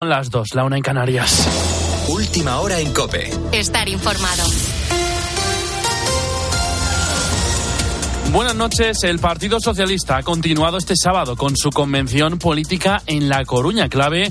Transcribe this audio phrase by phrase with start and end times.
[0.00, 1.48] Son las dos, la una en Canarias.
[2.08, 3.32] Última hora en Cope.
[3.50, 4.44] Estar informado.
[8.30, 9.02] Buenas noches.
[9.02, 14.30] El Partido Socialista ha continuado este sábado con su convención política en La Coruña, clave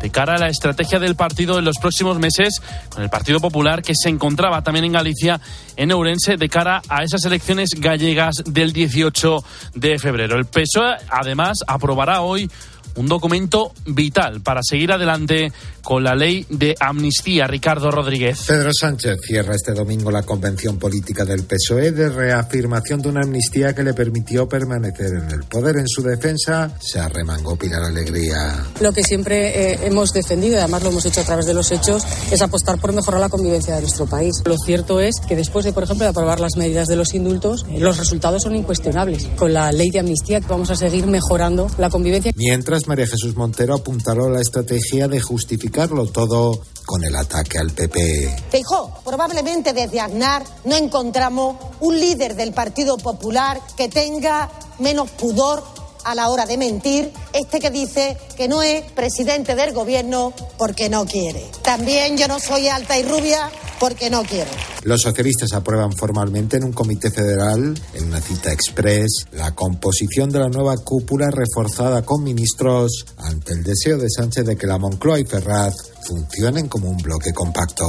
[0.00, 3.82] de cara a la estrategia del partido en los próximos meses con el Partido Popular
[3.82, 5.40] que se encontraba también en Galicia,
[5.76, 9.44] en Ourense, de cara a esas elecciones gallegas del 18
[9.74, 10.36] de febrero.
[10.36, 12.48] El PSOE, además, aprobará hoy
[12.96, 15.52] un documento vital para seguir adelante
[15.82, 17.46] con la ley de amnistía.
[17.46, 18.44] Ricardo Rodríguez.
[18.46, 23.74] Pedro Sánchez cierra este domingo la convención política del PSOE de reafirmación de una amnistía
[23.74, 25.76] que le permitió permanecer en el poder.
[25.76, 28.64] En su defensa se arremangó Pilar Alegría.
[28.80, 31.70] Lo que siempre eh, hemos defendido, y además lo hemos hecho a través de los
[31.70, 34.34] hechos, es apostar por mejorar la convivencia de nuestro país.
[34.44, 37.64] Lo cierto es que después de, por ejemplo, de aprobar las medidas de los indultos,
[37.70, 39.26] eh, los resultados son incuestionables.
[39.36, 42.32] Con la ley de amnistía vamos a seguir mejorando la convivencia.
[42.36, 48.44] Mientras María Jesús Montero apuntaló la estrategia de justificarlo todo con el ataque al PP.
[48.50, 55.77] Feijó, probablemente desde Aznar no encontramos un líder del Partido Popular que tenga menos pudor
[56.04, 60.88] a la hora de mentir, este que dice que no es presidente del gobierno porque
[60.88, 61.44] no quiere.
[61.62, 64.50] También yo no soy alta y rubia porque no quiero.
[64.84, 70.40] Los socialistas aprueban formalmente en un comité federal, en una cita express, la composición de
[70.40, 75.20] la nueva cúpula reforzada con ministros ante el deseo de Sánchez de que la Moncloa
[75.20, 75.74] y Ferraz
[76.06, 77.84] funcionen como un bloque compacto.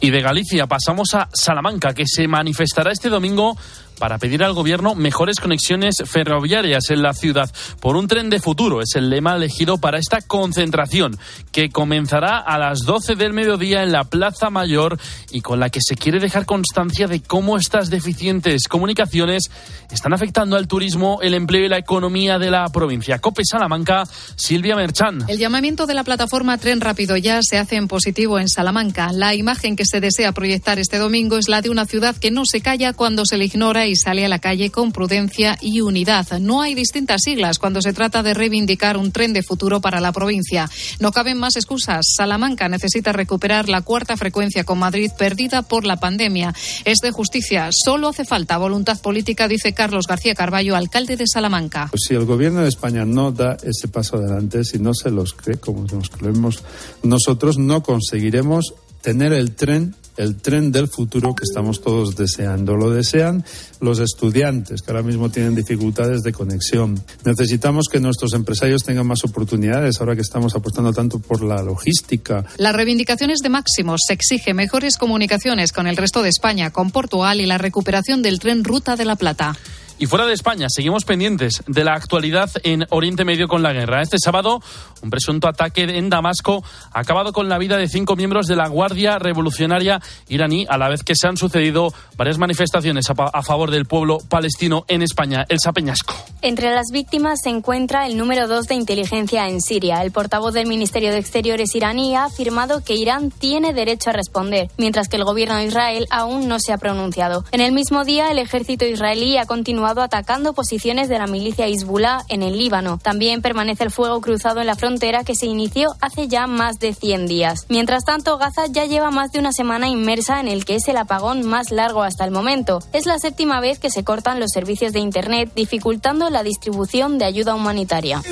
[0.00, 3.56] Y de Galicia pasamos a Salamanca, que se manifestará este domingo
[3.98, 8.80] para pedir al gobierno mejores conexiones ferroviarias en la ciudad por un tren de futuro.
[8.80, 11.18] Es el lema elegido para esta concentración
[11.52, 14.98] que comenzará a las 12 del mediodía en la Plaza Mayor
[15.30, 19.50] y con la que se quiere dejar constancia de cómo estas deficientes comunicaciones
[19.90, 23.18] están afectando al turismo, el empleo y la economía de la provincia.
[23.18, 24.04] Cope Salamanca,
[24.36, 25.24] Silvia Merchan.
[25.28, 29.12] El llamamiento de la plataforma Tren Rápido Ya se hace en positivo en Salamanca.
[29.12, 32.44] La imagen que se desea proyectar este domingo es la de una ciudad que no
[32.44, 36.38] se calla cuando se le ignora y sale a la calle con prudencia y unidad.
[36.40, 40.12] No hay distintas siglas cuando se trata de reivindicar un tren de futuro para la
[40.12, 40.68] provincia.
[41.00, 42.06] No caben más excusas.
[42.16, 46.54] Salamanca necesita recuperar la cuarta frecuencia con Madrid perdida por la pandemia.
[46.84, 47.70] Es de justicia.
[47.72, 51.90] Solo hace falta voluntad política, dice Carlos García Carballo, alcalde de Salamanca.
[51.96, 55.58] Si el gobierno de España no da ese paso adelante, si no se los cree
[55.58, 56.62] como nos creemos
[57.02, 62.76] nosotros, no conseguiremos tener el tren el tren del futuro que estamos todos deseando.
[62.76, 63.44] Lo desean
[63.80, 67.02] los estudiantes, que ahora mismo tienen dificultades de conexión.
[67.24, 72.44] Necesitamos que nuestros empresarios tengan más oportunidades, ahora que estamos apostando tanto por la logística.
[72.56, 77.40] Las reivindicaciones de Máximos se exige mejores comunicaciones con el resto de España, con Portugal
[77.40, 79.56] y la recuperación del tren Ruta de la Plata.
[79.98, 84.02] Y fuera de España, seguimos pendientes de la actualidad en Oriente Medio con la guerra.
[84.02, 84.60] Este sábado,
[85.02, 88.68] un presunto ataque en Damasco ha acabado con la vida de cinco miembros de la
[88.68, 93.86] Guardia Revolucionaria iraní, a la vez que se han sucedido varias manifestaciones a, favor del
[93.86, 95.44] pueblo palestino en España.
[95.48, 96.14] El Sapeñasco.
[96.40, 100.02] Entre las víctimas se encuentra el número dos de inteligencia en Siria.
[100.02, 104.68] El portavoz del Ministerio de Exteriores iraní ha afirmado que Irán tiene derecho a responder,
[104.78, 107.44] mientras que el gobierno de Israel aún no se ha pronunciado.
[107.52, 112.22] En el mismo día, el ejército israelí ha continuado atacando posiciones de la milicia Hezbollah
[112.28, 112.98] en el Líbano.
[113.02, 116.94] También permanece el fuego cruzado en la frontera que se inició hace ya más de
[116.94, 117.66] 100 días.
[117.68, 120.96] Mientras tanto, Gaza ya lleva más de una semana inmersa en el que es el
[120.96, 122.80] apagón más largo hasta el momento.
[122.92, 127.24] Es la séptima vez que se cortan los servicios de Internet, dificultando la distribución de
[127.24, 128.22] ayuda humanitaria.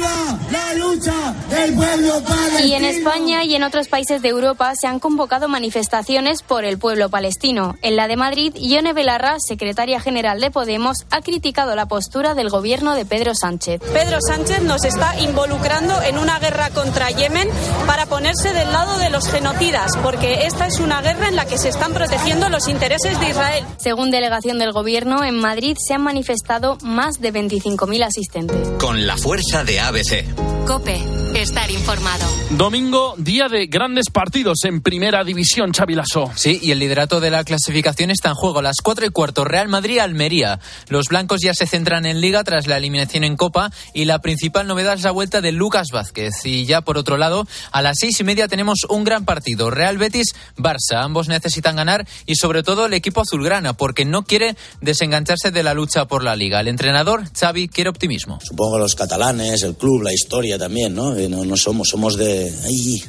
[2.64, 6.78] y en España y en otros países de Europa se han convocado manifestaciones por el
[6.78, 7.76] pueblo palestino.
[7.82, 11.39] En la de Madrid, Ione Belarra, secretaria general de Podemos, ha criticado
[11.74, 13.80] la postura del gobierno de Pedro Sánchez.
[13.92, 17.48] Pedro Sánchez nos está involucrando en una guerra contra Yemen
[17.86, 21.58] para ponerse del lado de los genocidas, porque esta es una guerra en la que
[21.58, 23.64] se están protegiendo los intereses de Israel.
[23.78, 28.68] Según delegación del gobierno, en Madrid se han manifestado más de 25.000 asistentes.
[28.78, 30.24] Con la fuerza de ABC.
[30.66, 31.02] Cope,
[31.40, 32.26] estar informado.
[32.50, 36.30] Domingo, día de grandes partidos en Primera División, Chavilaso.
[36.34, 38.60] Sí, y el liderato de la clasificación está en juego.
[38.60, 40.60] Las cuatro y cuarto, Real Madrid-Almería.
[40.88, 44.66] Los blancos ya se centran en Liga tras la eliminación en Copa y la principal
[44.66, 46.34] novedad es la vuelta de Lucas Vázquez.
[46.44, 49.70] Y ya por otro lado, a las seis y media tenemos un gran partido.
[49.70, 51.03] Real Betis-Barça.
[51.03, 55.72] Ambos necesitan ganar y sobre todo el equipo azulgrana porque no quiere desengancharse de la
[55.72, 56.60] lucha por la Liga.
[56.60, 58.38] El entrenador, Xavi, quiere optimismo.
[58.42, 61.15] Supongo los catalanes, el club, la historia también, ¿no?
[61.30, 62.53] No, no somos, somos de...
[62.65, 63.03] Ahí,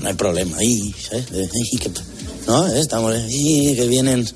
[0.00, 1.26] no hay problema, ahí, ¿sabes?
[1.26, 1.90] Que,
[2.46, 2.66] ¿no?
[2.74, 4.28] Estamos ahí, que vienen,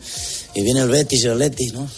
[0.54, 1.88] que viene el Betis y el Atleti, ¿no?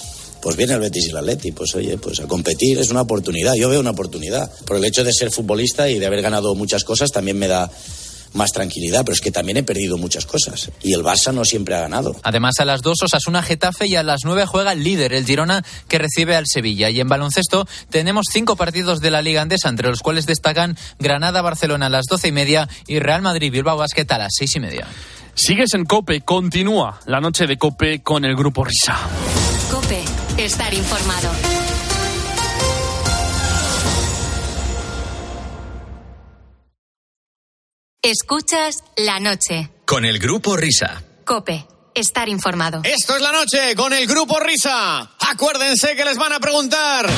[0.41, 3.55] Pues viene el Betis y el Atleti, pues oye, pues a competir es una oportunidad,
[3.55, 4.51] yo veo una oportunidad.
[4.65, 7.71] Por el hecho de ser futbolista y de haber ganado muchas cosas también me da
[8.37, 10.71] más tranquilidad, pero es que también he perdido muchas cosas.
[10.83, 12.17] Y el Barça no siempre ha ganado.
[12.23, 15.65] Además, a las dos Osasuna Getafe y a las nueve juega el líder, el Girona,
[15.89, 16.91] que recibe al Sevilla.
[16.91, 21.87] Y en baloncesto tenemos cinco partidos de la Liga Andesa, entre los cuales destacan Granada-Barcelona
[21.87, 24.87] a las doce y media y Real Madrid-Bilbao Basket a las seis y media.
[25.35, 28.97] Sigues en Cope, continúa la noche de Cope con el grupo Risa.
[29.71, 30.03] Cope,
[30.39, 31.56] estar informado.
[38.07, 39.69] Escuchas la noche.
[39.85, 41.03] Con el grupo Risa.
[41.25, 42.83] Cope, estar informado.
[42.85, 45.11] Esto es la noche con el grupo Risa.
[45.29, 47.11] Acuérdense que les van a preguntar.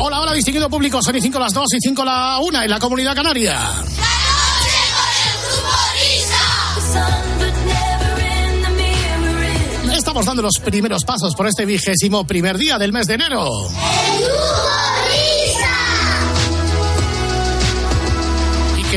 [0.00, 1.00] Hola, hola, distinguido público.
[1.00, 3.60] Son y 5 las 2 y 5 la 1 en la comunidad canaria.
[9.96, 13.68] Estamos dando los primeros pasos por este vigésimo primer día del mes de enero.
[14.18, 14.55] ¿Y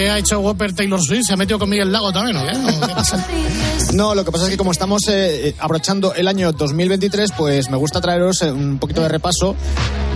[0.08, 1.24] ha hecho Whopper Taylor Swift?
[1.28, 3.94] ¿Se ha metido con Miguel Lago también o qué?
[3.94, 7.78] No, lo que pasa es que como estamos eh, abrochando el año 2023, pues me
[7.78, 9.56] gusta traeros eh, un poquito de repaso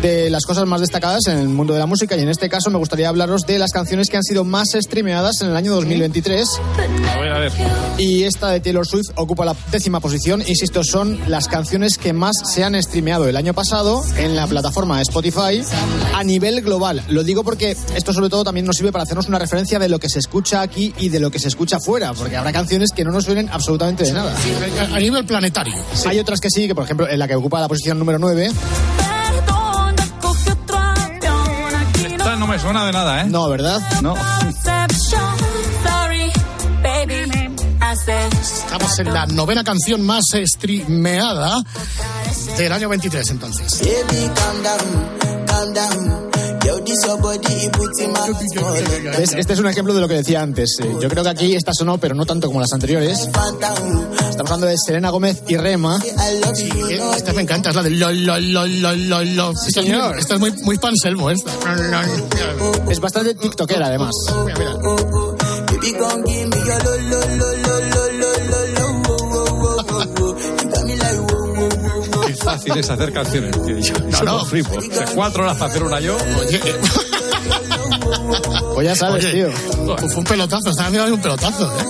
[0.01, 2.69] de las cosas más destacadas en el mundo de la música y en este caso
[2.69, 6.48] me gustaría hablaros de las canciones que han sido más streameadas en el año 2023.
[7.13, 7.51] A ver, a ver.
[7.98, 10.44] Y esta de Taylor Swift ocupa la décima posición.
[10.45, 15.01] Insisto, son las canciones que más se han streameado el año pasado en la plataforma
[15.01, 15.62] Spotify
[16.13, 17.04] a nivel global.
[17.10, 20.00] Lo digo porque esto sobre todo también nos sirve para hacernos una referencia de lo
[20.00, 23.04] que se escucha aquí y de lo que se escucha fuera, porque habrá canciones que
[23.04, 24.36] no nos suenen absolutamente de nada.
[24.94, 25.75] A nivel planetario.
[26.06, 28.51] Hay otras que sí, que por ejemplo en la que ocupa la posición número 9.
[32.45, 33.25] No me suena de nada, ¿eh?
[33.25, 33.80] No, ¿verdad?
[34.01, 34.16] No.
[38.42, 41.63] Estamos en la novena canción más streameada
[42.57, 43.81] del año 23 entonces.
[49.18, 49.34] ¿Ves?
[49.34, 50.78] Este es un ejemplo de lo que decía antes.
[50.81, 53.19] Eh, Yo creo que aquí esta sonó, pero no tanto como las anteriores.
[54.30, 56.00] Estamos hablando de Selena Gómez y Rema.
[56.56, 56.69] Sí,
[57.16, 59.51] esta me encanta, es la de lo, lo, lo, lo, lo, lo.
[59.51, 60.19] Esta es muy- señor.
[60.19, 61.51] Esta es muy, muy panselmo, esta.
[62.90, 64.12] Es bastante tiktokera, además.
[64.46, 64.74] Mira, mira.
[72.63, 73.51] Qué fácil es hacer canciones.
[73.65, 73.77] tío.
[73.77, 73.94] Yo,
[74.24, 74.38] no.
[74.38, 74.81] lo flipo.
[74.81, 76.15] De cuatro horas para hacer una yo.
[76.39, 76.60] Oye,
[78.74, 79.98] Pues ya sabes, oye, tío.
[79.98, 81.65] fue un pelotazo, estaba mirando un pelotazo.
[81.65, 81.86] ¿eh?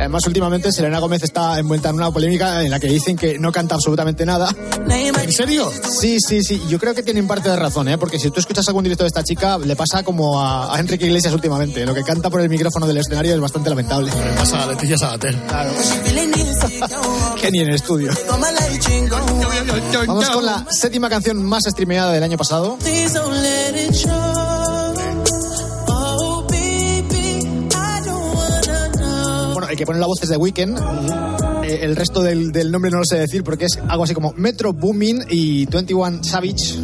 [0.00, 3.52] Además, últimamente Selena Gómez está envuelta en una polémica en la que dicen que no
[3.52, 4.48] canta absolutamente nada.
[4.88, 5.70] ¿En serio?
[5.70, 6.62] Sí, sí, sí.
[6.68, 7.98] Yo creo que tienen parte de razón, ¿eh?
[7.98, 11.04] Porque si tú escuchas algún directo de esta chica, le pasa como a, a Enrique
[11.04, 11.84] Iglesias últimamente.
[11.84, 14.10] Lo que canta por el micrófono del escenario es bastante lamentable.
[14.10, 15.36] Le pasa a Leticia Sabater.
[15.46, 15.70] Claro.
[17.40, 18.10] que ni en estudio.
[20.06, 22.78] Vamos con la séptima canción más streameada del año pasado.
[29.80, 30.78] Que pone la voz es de Weekend.
[31.64, 34.74] el resto del, del nombre no lo sé decir porque es algo así como Metro
[34.74, 36.74] Boomin y 21 Savage.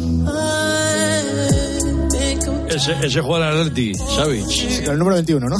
[2.69, 4.45] Ese, ese juega al Atleti, Savage.
[4.47, 5.57] Sí, pero el número 21, ¿no?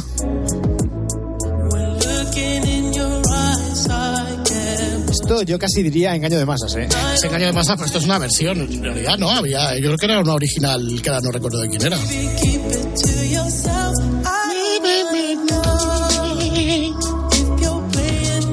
[5.12, 6.88] Esto yo casi diría engaño de masas, ¿eh?
[7.14, 8.62] Es engaño de masa, pero esto es una versión.
[8.62, 9.76] En realidad no había.
[9.76, 11.98] Yo creo que era una original, que ahora no recuerdo de quién era.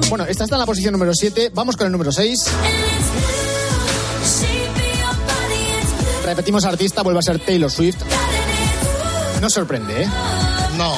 [0.09, 1.51] Bueno, esta está en la posición número 7.
[1.53, 2.45] Vamos con el número 6.
[6.25, 7.97] Repetimos artista, vuelve a ser Taylor Swift.
[9.41, 10.09] No sorprende, ¿eh?
[10.77, 10.97] No.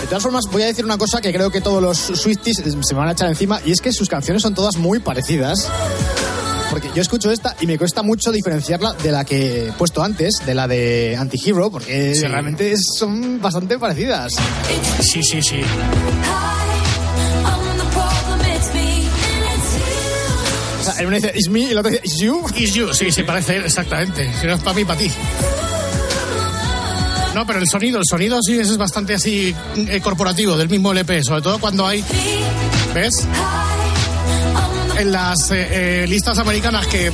[0.00, 2.94] De todas formas, voy a decir una cosa que creo que todos los Swifties se
[2.94, 5.68] me van a echar encima, y es que sus canciones son todas muy parecidas.
[6.70, 10.34] Porque yo escucho esta y me cuesta mucho diferenciarla de la que he puesto antes,
[10.46, 12.24] de la de Antihero, porque Sí.
[12.26, 14.32] realmente son bastante parecidas.
[15.00, 15.60] Sí, sí, sí.
[20.80, 22.42] O sea, el uno dice It's me y el otro dice It's you.
[22.56, 24.30] Is you, sí, sí, parece exactamente.
[24.40, 25.10] Si no es para mí, para ti.
[27.34, 31.22] No, pero el sonido, el sonido sí es bastante así eh, corporativo, del mismo LP,
[31.22, 32.04] sobre todo cuando hay.
[32.94, 33.12] ¿Ves?
[35.00, 37.10] En las eh, eh, listas americanas que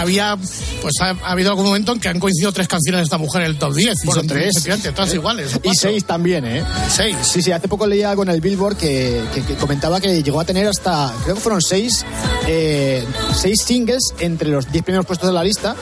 [0.00, 0.36] había.
[0.82, 3.42] Pues ha, ha habido algún momento en que han coincidido tres canciones de esta mujer
[3.42, 3.94] en el top 10.
[4.02, 4.54] y Bueno, son tres.
[4.94, 5.54] todas iguales.
[5.56, 6.64] o Y seis también, ¿eh?
[6.88, 7.16] Seis.
[7.22, 10.40] Sí, sí, hace poco leía algo en el Billboard que, que- que comentaba que llegó
[10.40, 12.04] a tener hasta, creo que fueron seis,
[12.46, 15.74] eh, seis singles entre los diez primeros puestos de la lista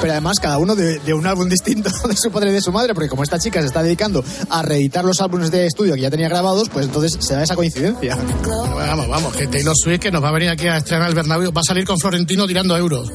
[0.00, 2.72] pero además cada uno de, de un álbum distinto de su padre y de su
[2.72, 6.00] madre, porque como esta chica se está dedicando a reeditar los álbumes de estudio que
[6.00, 8.16] ya tenía grabados, pues entonces se da esa coincidencia.
[8.16, 11.14] Bueno, vamos, vamos, que Taylor Swift que nos va a venir aquí a estrenar el
[11.14, 13.10] Bernabéu, va a salir con Florentino tirando euros.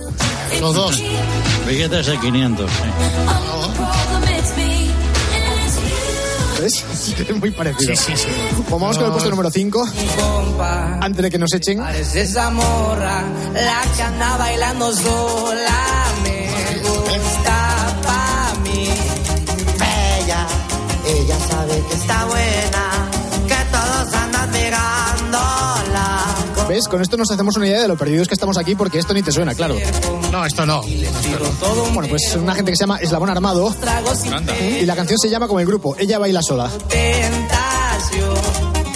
[0.61, 1.01] Los dos.
[1.67, 2.71] Billetes de 500.
[4.55, 4.91] sí.
[6.61, 6.85] ¿Ves?
[7.29, 7.95] Es muy parecido.
[7.95, 8.27] Sí, sí, sí.
[8.55, 9.87] Pues vamos con el puesto número 5,
[11.01, 11.81] antes de que nos echen.
[11.87, 13.23] Es esa morra,
[13.53, 16.47] la que anda bailando sola, me
[16.81, 18.87] gusta pa' mí.
[19.79, 20.47] Bella,
[21.07, 22.64] ella sabe que está buena,
[26.75, 26.89] ¿Ves?
[26.89, 29.23] Con esto nos hacemos una idea de lo perdidos que estamos aquí porque esto ni
[29.23, 29.77] te suena, claro.
[30.29, 30.81] No, esto no.
[31.93, 33.73] Bueno, pues una gente que se llama Eslabón Armado
[34.81, 36.69] y la canción se llama como el grupo, Ella baila sola.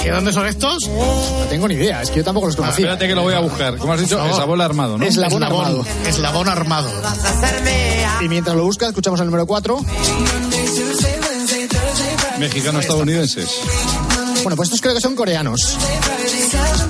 [0.04, 0.90] ¿Y dónde son estos?
[0.90, 2.84] No tengo ni idea, es que yo tampoco los conocía.
[2.84, 3.78] Espérate que lo voy a buscar.
[3.78, 4.22] ¿Cómo has dicho?
[4.26, 5.06] Eslabón armado, ¿no?
[5.06, 5.86] Eslabón Armado.
[6.06, 6.92] Eslabón armado.
[8.20, 9.80] Y mientras lo buscas, escuchamos el número 4.
[12.40, 13.62] Mexicano-estadounidenses.
[14.44, 15.78] Bueno, pues estos creo que son coreanos.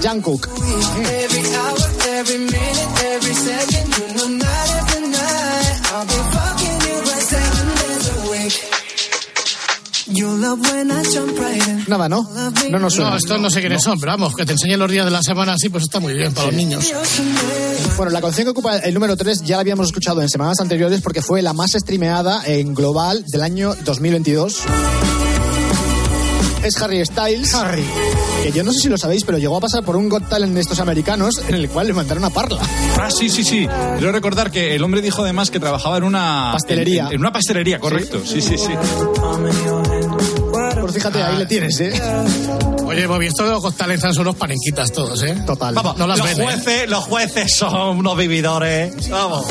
[0.04, 0.48] Jungkook.
[11.88, 12.30] Nada, ¿no?
[12.70, 13.12] No nos suena.
[13.12, 15.24] No, estos no sé quiénes son, pero vamos, que te enseñen los días de la
[15.24, 16.92] semana así, pues está muy bien para los niños.
[17.98, 21.02] Bueno, la canción que ocupa el número 3 ya la habíamos escuchado en semanas anteriores
[21.02, 24.64] porque fue la más streameada en global del año 2022.
[26.64, 27.54] Es Harry Styles.
[27.54, 27.86] Harry.
[28.44, 30.54] Que yo no sé si lo sabéis, pero llegó a pasar por un Got Talent
[30.54, 32.62] de estos americanos en el cual le mandaron a Parla.
[33.00, 33.68] Ah, sí, sí, sí.
[33.98, 36.50] Quiero recordar que el hombre dijo además que trabajaba en una...
[36.54, 37.08] Pastelería.
[37.08, 38.22] En, en una pastelería, correcto.
[38.26, 38.74] Sí, sí, sí.
[40.82, 41.94] Pues fíjate, ahí le tienes, ¿eh?
[42.86, 45.36] Oye, Bobby, estos de los González son unos panenquitas todos, ¿eh?
[45.46, 45.74] Total.
[45.76, 46.44] Vamos, no las los, ven, ¿eh?
[46.44, 49.10] jueces, los jueces son unos vividores.
[49.10, 49.46] Vamos.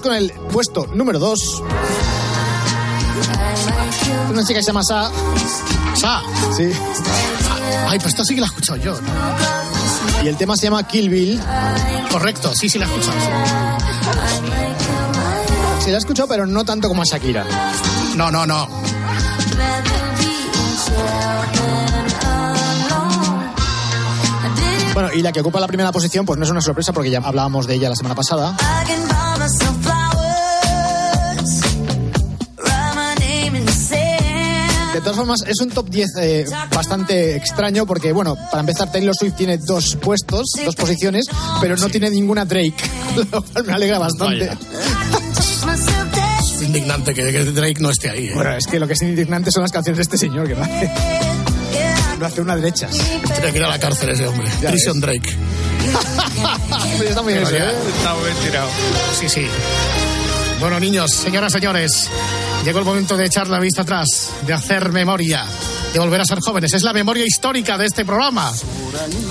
[0.00, 1.62] Con el puesto número 2.
[4.30, 5.10] Una chica que se llama Sa.
[5.94, 6.22] Sa.
[6.56, 6.70] Sí.
[7.88, 8.98] Ay, pues esto sí que la he escuchado yo.
[10.22, 11.40] Y el tema se llama Kill Bill.
[12.10, 13.18] Correcto, sí, sí la he escuchado.
[15.80, 17.44] Se la ha escuchado, pero no tanto como a Shakira.
[18.16, 18.68] No, no, no.
[24.94, 27.18] Bueno, y la que ocupa la primera posición, pues no es una sorpresa porque ya
[27.18, 28.56] hablábamos de ella la semana pasada.
[35.04, 36.44] Todas formas, es un top 10 eh,
[36.74, 41.26] bastante extraño porque, bueno, para empezar, Taylor Swift tiene dos puestos, dos posiciones,
[41.60, 42.74] pero no tiene ninguna Drake,
[43.30, 44.50] lo cual me alegra bastante.
[46.40, 48.28] Es indignante que, que Drake no esté ahí.
[48.28, 48.32] ¿eh?
[48.34, 50.62] Bueno, es que lo que es indignante son las canciones de este señor que no
[50.62, 50.90] hace,
[52.18, 52.96] no hace una derechas.
[52.96, 54.48] Tiene que ir a la cárcel ese hombre.
[54.62, 55.02] Ya Prison ves.
[55.02, 55.36] Drake.
[56.96, 57.72] Pues está muy bien ¿eh?
[57.96, 58.68] Está muy bien tirado.
[59.18, 59.46] Sí, sí.
[60.60, 62.08] Bueno, niños, señoras, señores,
[62.64, 65.44] llegó el momento de echar la vista atrás, de hacer memoria,
[65.94, 66.74] de volver a ser jóvenes.
[66.74, 68.52] Es la memoria histórica de este programa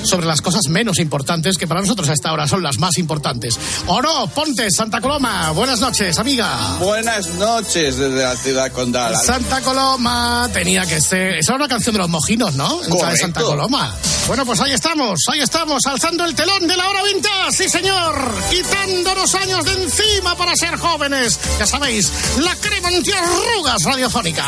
[0.03, 3.59] sobre las cosas menos importantes que para nosotros a esta hora son las más importantes.
[3.85, 4.27] ¿O no?
[4.27, 5.51] Ponte, Santa Coloma.
[5.51, 6.77] Buenas noches, amiga.
[6.79, 9.13] Buenas noches desde la ciudad condal.
[9.17, 11.35] Santa Coloma tenía que ser.
[11.35, 12.79] Esa era una canción de los mojinos, ¿no?
[12.79, 13.17] De.
[13.17, 13.93] Santa Coloma.
[14.27, 18.33] Bueno, pues ahí estamos, ahí estamos, alzando el telón de la hora vintage, sí señor,
[18.49, 21.37] quitándonos años de encima para ser jóvenes.
[21.59, 24.45] Ya sabéis, la crema antiarrugas radiofónica.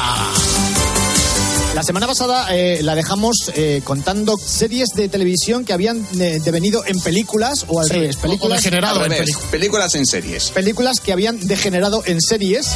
[1.75, 6.85] La semana pasada eh, la dejamos eh, contando series de televisión que habían eh, devenido
[6.87, 9.51] en películas o al Sí, revés, o películas, degenerado Al en revés, película.
[9.51, 10.51] películas en series.
[10.51, 12.67] películas que habían degenerado en series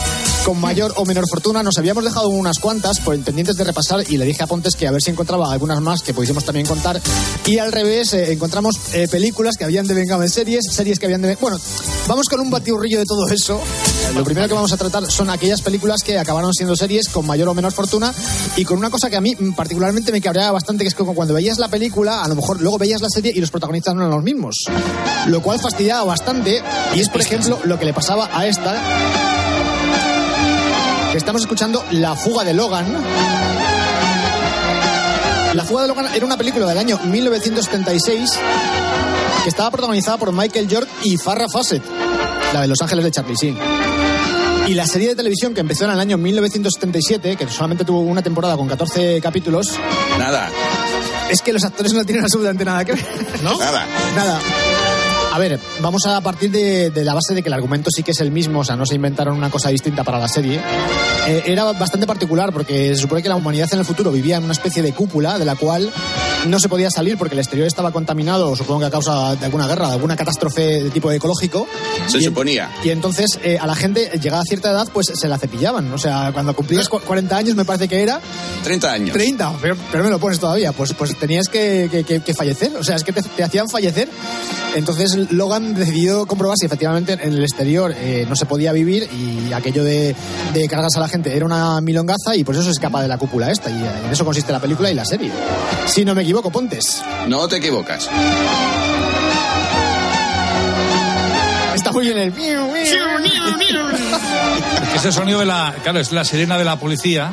[0.44, 1.63] con mayor o menor fortuna.
[1.63, 4.86] Nos habíamos dejado unas cuantas por pendientes de repasar y le dije a Pontes que
[4.86, 7.00] a ver si encontraba algunas más que pudiésemos también contar.
[7.46, 11.22] Y al revés, eh, encontramos eh, películas que habían devengado en series, series que habían
[11.22, 11.38] de...
[11.38, 11.58] Bueno,
[12.06, 13.62] vamos con un batiburrillo de todo eso.
[14.13, 17.48] Lo primero que vamos a tratar son aquellas películas que acabaron siendo series con mayor
[17.48, 18.13] o menor fortuna
[18.58, 21.03] y con una cosa que a mí mm, particularmente me cabreaba bastante, que es que
[21.03, 24.01] cuando veías la película, a lo mejor luego veías la serie y los protagonistas no
[24.01, 24.55] eran los mismos.
[25.27, 26.62] Lo cual fastidiaba bastante
[26.96, 28.75] y es, por ejemplo, lo que le pasaba a esta
[31.12, 32.86] que estamos escuchando La fuga de Logan.
[35.53, 38.39] La fuga de Logan era una película del año 1976
[39.43, 41.84] que estaba protagonizada por Michael York y Farrah Fawcett,
[42.53, 43.88] la de Los Ángeles de Charlie Sheen.
[44.70, 48.22] Y la serie de televisión que empezó en el año 1977, que solamente tuvo una
[48.22, 49.74] temporada con 14 capítulos,
[50.20, 50.48] Nada,
[51.32, 53.06] es que los actores no tienen absolutamente nada que ver.
[53.44, 53.58] ¿No?
[53.58, 53.84] nada.
[54.16, 54.40] Nada.
[55.39, 58.12] A ver, vamos a partir de, de la base de que el argumento sí que
[58.12, 60.60] es el mismo, o sea, no se inventaron una cosa distinta para la serie.
[61.27, 64.43] Eh, era bastante particular porque se supone que la humanidad en el futuro vivía en
[64.43, 65.89] una especie de cúpula de la cual
[66.48, 69.65] no se podía salir porque el exterior estaba contaminado, supongo que a causa de alguna
[69.67, 71.67] guerra, de alguna catástrofe de tipo ecológico.
[72.08, 72.69] Se Y- suponía.
[72.84, 75.89] Y entonces eh, a la gente, llegada a cierta edad, pues se la cepillaban.
[75.93, 78.19] O sea, cuando cumplías cu- 40 años, me parece que era,
[78.65, 79.13] 30 años.
[79.13, 82.75] 30, pero, pero me lo pones todavía, pues, pues tenías que, que- que- que fallecer,
[82.77, 84.10] o sea, es que te, te hacían fallecer.
[84.76, 89.52] Entonces Logan decidió comprobar si efectivamente en el exterior eh, no se podía vivir y
[89.54, 90.16] aquello de,
[90.54, 93.18] de cargarse a la gente era una milongaza y por eso se escapa de la
[93.18, 93.70] cúpula esta.
[93.70, 95.32] Y en eso consiste la película y la serie.
[95.88, 97.02] Si no me equivoco, Pontes.
[97.28, 98.10] No te equivocas.
[101.74, 102.34] Está muy bien el...
[104.96, 105.74] Ese sonido de la.
[105.82, 107.32] Claro, es la sirena de la policía.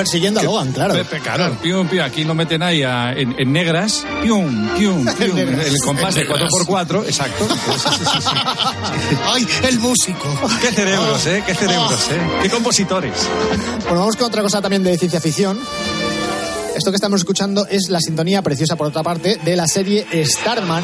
[0.00, 0.94] Persiguiendo a Logan, claro.
[1.22, 4.04] Claro, pium, pium, aquí lo meten ahí a- en, en negras.
[4.22, 5.38] Pium, pium, pium.
[5.38, 6.50] El compás de En negras.
[6.50, 7.46] 4x4, exacto.
[9.32, 10.28] Ay, el músico.
[10.60, 11.42] Qué cerebros, ¿eh?
[11.46, 12.20] Qué cerebros, ¿eh?
[12.42, 13.12] Qué compositores.
[13.84, 15.58] Bueno, vamos con otra cosa también de ciencia ficción.
[16.76, 20.82] Esto que estamos escuchando es la sintonía preciosa, por otra parte, de la serie Starman,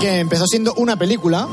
[0.00, 1.46] que empezó siendo una película.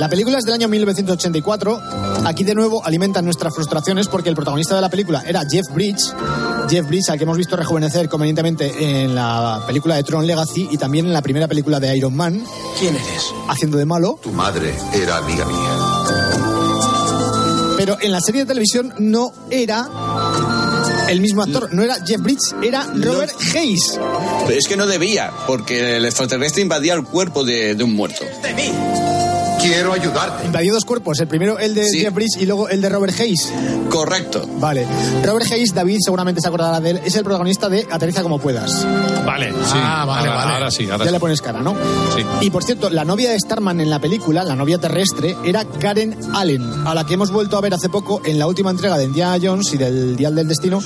[0.00, 1.82] La película es del año 1984.
[2.24, 6.14] Aquí de nuevo alimentan nuestras frustraciones porque el protagonista de la película era Jeff Bridges.
[6.70, 10.78] Jeff Bridges, al que hemos visto rejuvenecer convenientemente en la película de Tron Legacy y
[10.78, 12.42] también en la primera película de Iron Man.
[12.78, 13.26] ¿Quién eres?
[13.50, 14.18] Haciendo de malo.
[14.22, 15.76] Tu madre era amiga mía.
[17.76, 19.86] Pero en la serie de televisión no era
[21.10, 24.00] el mismo actor, no era Jeff Bridges, era Robert Hayes.
[24.46, 28.24] Pero es que no debía, porque el extraterrestre invadía el cuerpo de, de un muerto.
[29.60, 30.46] Quiero ayudarte.
[30.46, 33.52] Invadió dos cuerpos, el primero el de Jeff Bridges y luego el de Robert Hayes.
[33.90, 34.48] Correcto.
[34.58, 34.86] Vale.
[35.24, 38.86] Robert Hayes, David seguramente se acordará de él, es el protagonista de Aterriza como puedas.
[39.24, 39.74] Vale, sí.
[39.74, 40.54] Ah, vale, ahora, vale.
[40.54, 41.12] ahora sí, ahora ya sí.
[41.12, 41.74] le pones cara, ¿no?
[42.16, 42.24] Sí.
[42.40, 46.16] Y por cierto, la novia de Starman en la película, la novia terrestre, era Karen
[46.34, 49.04] Allen, a la que hemos vuelto a ver hace poco en la última entrega de
[49.04, 50.82] Indiana Jones y del Dial del Destino,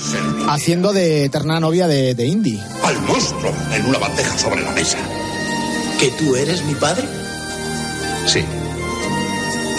[0.49, 2.59] haciendo de eterna novia de, de Indy.
[2.83, 4.97] Al monstruo en una bandeja sobre la mesa.
[5.99, 7.05] ¿Que tú eres mi padre?
[8.27, 8.43] Sí.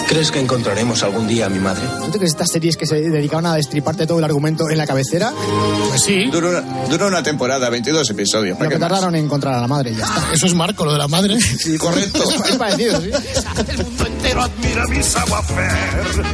[0.08, 1.82] ¿Crees que encontraremos algún día a mi madre?
[2.04, 4.86] ¿Tú te crees estas series que se dedicaban a destriparte todo el argumento en la
[4.86, 5.32] cabecera?
[5.88, 6.26] Pues sí.
[6.30, 8.54] Duró una, duró una temporada, 22 episodios.
[8.54, 8.88] Lo ¿para que qué más?
[8.88, 10.32] tardaron en encontrar a la madre ya está.
[10.32, 11.36] Eso es Marco, lo de la madre.
[11.66, 12.22] Sí, correcto.
[12.48, 13.10] es parecido, sí.
[13.68, 16.24] El mundo entero admira mi savoir-faire.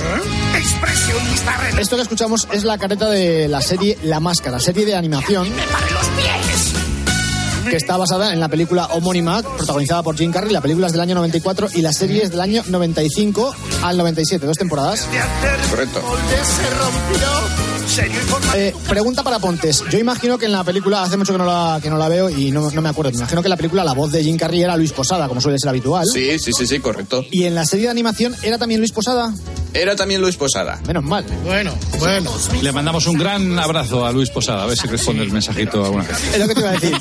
[0.56, 5.48] Expresionista Esto que escuchamos es la careta de la serie La Máscara, serie de animación
[5.48, 6.71] los pies.
[7.68, 10.52] Que está basada en la película homónima protagonizada por Jim Carrey.
[10.52, 14.46] La película es del año 94 y la serie es del año 95 al 97,
[14.46, 15.06] dos temporadas.
[15.70, 16.00] Correcto.
[17.92, 18.20] Serio.
[18.54, 19.84] Eh, pregunta para Pontes.
[19.90, 22.30] Yo imagino que en la película, hace mucho que no la, que no la veo
[22.30, 24.38] y no, no me acuerdo, me imagino que en la película la voz de Jim
[24.38, 26.06] Carrey era Luis Posada, como suele ser habitual.
[26.10, 27.22] Sí, sí, sí, sí, correcto.
[27.30, 29.34] Y en la serie de animación era también Luis Posada.
[29.74, 30.80] Era también Luis Posada.
[30.86, 31.24] Menos mal.
[31.44, 32.30] Bueno, bueno.
[32.60, 36.04] Le mandamos un gran abrazo a Luis Posada, a ver si responde el mensajito alguna
[36.04, 36.34] vez.
[36.34, 36.96] Es lo que te iba a decir.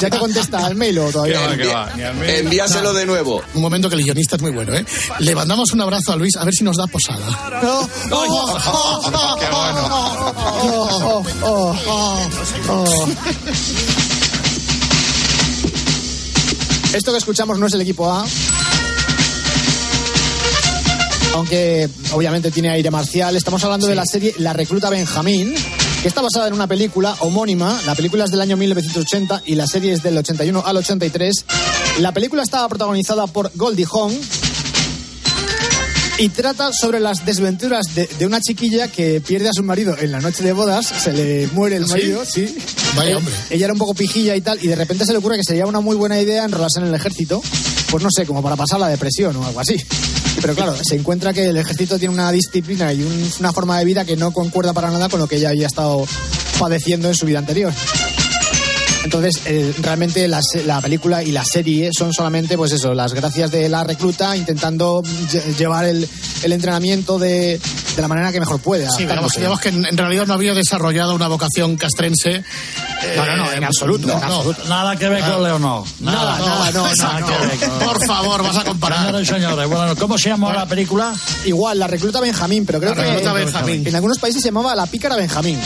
[0.00, 1.40] Ya que contesta al mail o todavía.
[1.40, 1.68] va, no.
[1.70, 2.34] va, medio.
[2.36, 3.42] Envíaselo de nuevo.
[3.54, 4.84] Un momento que el guionista es muy bueno, ¿eh?
[5.20, 7.26] Le mandamos un abrazo a Luis a ver si nos da posada.
[7.62, 7.80] No.
[7.80, 9.88] Oh, oh, oh, Qué bueno.
[9.90, 11.76] oh, oh, oh,
[12.68, 13.06] oh.
[16.94, 18.24] Esto que escuchamos no es el equipo A.
[21.34, 23.36] Aunque obviamente tiene aire marcial.
[23.36, 25.54] Estamos hablando de la serie La Recluta Benjamín,
[26.02, 27.80] que está basada en una película homónima.
[27.86, 31.44] La película es del año 1980 y la serie es del 81 al 83.
[32.00, 34.18] La película estaba protagonizada por Goldie Hawn,
[36.20, 40.12] y trata sobre las desventuras de, de una chiquilla que pierde a su marido en
[40.12, 42.54] la noche de bodas, se le muere el marido, sí.
[42.96, 43.34] Vaya Eh, hombre.
[43.50, 45.66] Ella era un poco pijilla y tal, y de repente se le ocurre que sería
[45.66, 47.42] una muy buena idea enrolarse en el ejército,
[47.90, 49.76] pues no sé, como para pasar la depresión o algo así.
[50.42, 53.84] Pero claro, se encuentra que el ejército tiene una disciplina y un- una forma de
[53.84, 56.06] vida que no concuerda para nada con lo que ella había estado
[56.58, 57.72] padeciendo en su vida anterior.
[59.04, 63.50] Entonces, eh, realmente la, la película y la serie son solamente, pues eso, las gracias
[63.50, 66.06] de la recluta intentando lle- llevar el,
[66.42, 67.58] el entrenamiento de,
[67.96, 68.90] de la manera que mejor pueda.
[68.90, 72.30] Sí, digamos, que en, en realidad no había desarrollado una vocación castrense.
[72.30, 74.62] eh, No, no, no, en absoluto, en absoluto.
[74.68, 75.84] Nada que ver con Leonor.
[76.00, 77.26] Nada, nada, no, no, Nada no.
[77.26, 79.06] que ver con- Por favor, vas a comparar.
[79.06, 81.14] Señores y señores, bueno, ¿cómo se llama la película?
[81.46, 83.86] Igual, la recluta Benjamín, pero creo La que recluta Benjamín.
[83.86, 85.58] en algunos países se llamaba la pícara Benjamín.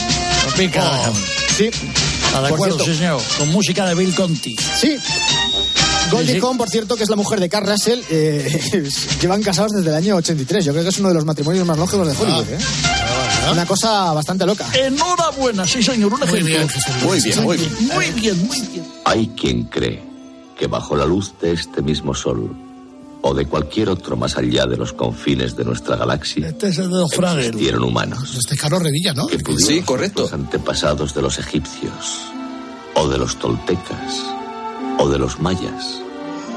[0.56, 0.84] Pica.
[0.84, 1.12] Oh.
[1.56, 2.03] Sí, Ah,
[2.42, 2.92] de por acuerdo, cierto.
[2.92, 3.20] sí, señor.
[3.38, 4.56] Con música de Bill Conti.
[4.80, 4.96] sí.
[6.10, 6.46] Goldie Sí, sí.
[6.46, 8.60] Hawn, por cierto, que es la mujer de Carl Russell, eh,
[9.22, 10.62] llevan casados desde el año 83.
[10.66, 12.44] Yo creo que es uno de los matrimonios más longevos de Hollywood.
[12.50, 12.58] ¿eh?
[13.50, 14.66] Una cosa bastante loca.
[14.74, 16.12] Enhorabuena, sí, señor.
[16.12, 16.46] Un Muy ejemplo.
[16.46, 16.68] bien.
[17.04, 17.70] Muy bien, muy bien.
[17.94, 18.84] Muy bien, muy bien.
[19.06, 20.02] Hay quien cree
[20.58, 22.54] que bajo la luz de este mismo sol
[23.26, 26.90] o de cualquier otro más allá de los confines de nuestra galaxia, Este es el
[26.90, 27.46] de los fragues.
[27.46, 29.26] existieron humanos Este es Carlos Revilla, ¿no?
[29.26, 32.20] que pudieron ser los antepasados de los egipcios,
[32.94, 34.22] o de los toltecas,
[34.98, 36.00] o de los mayas,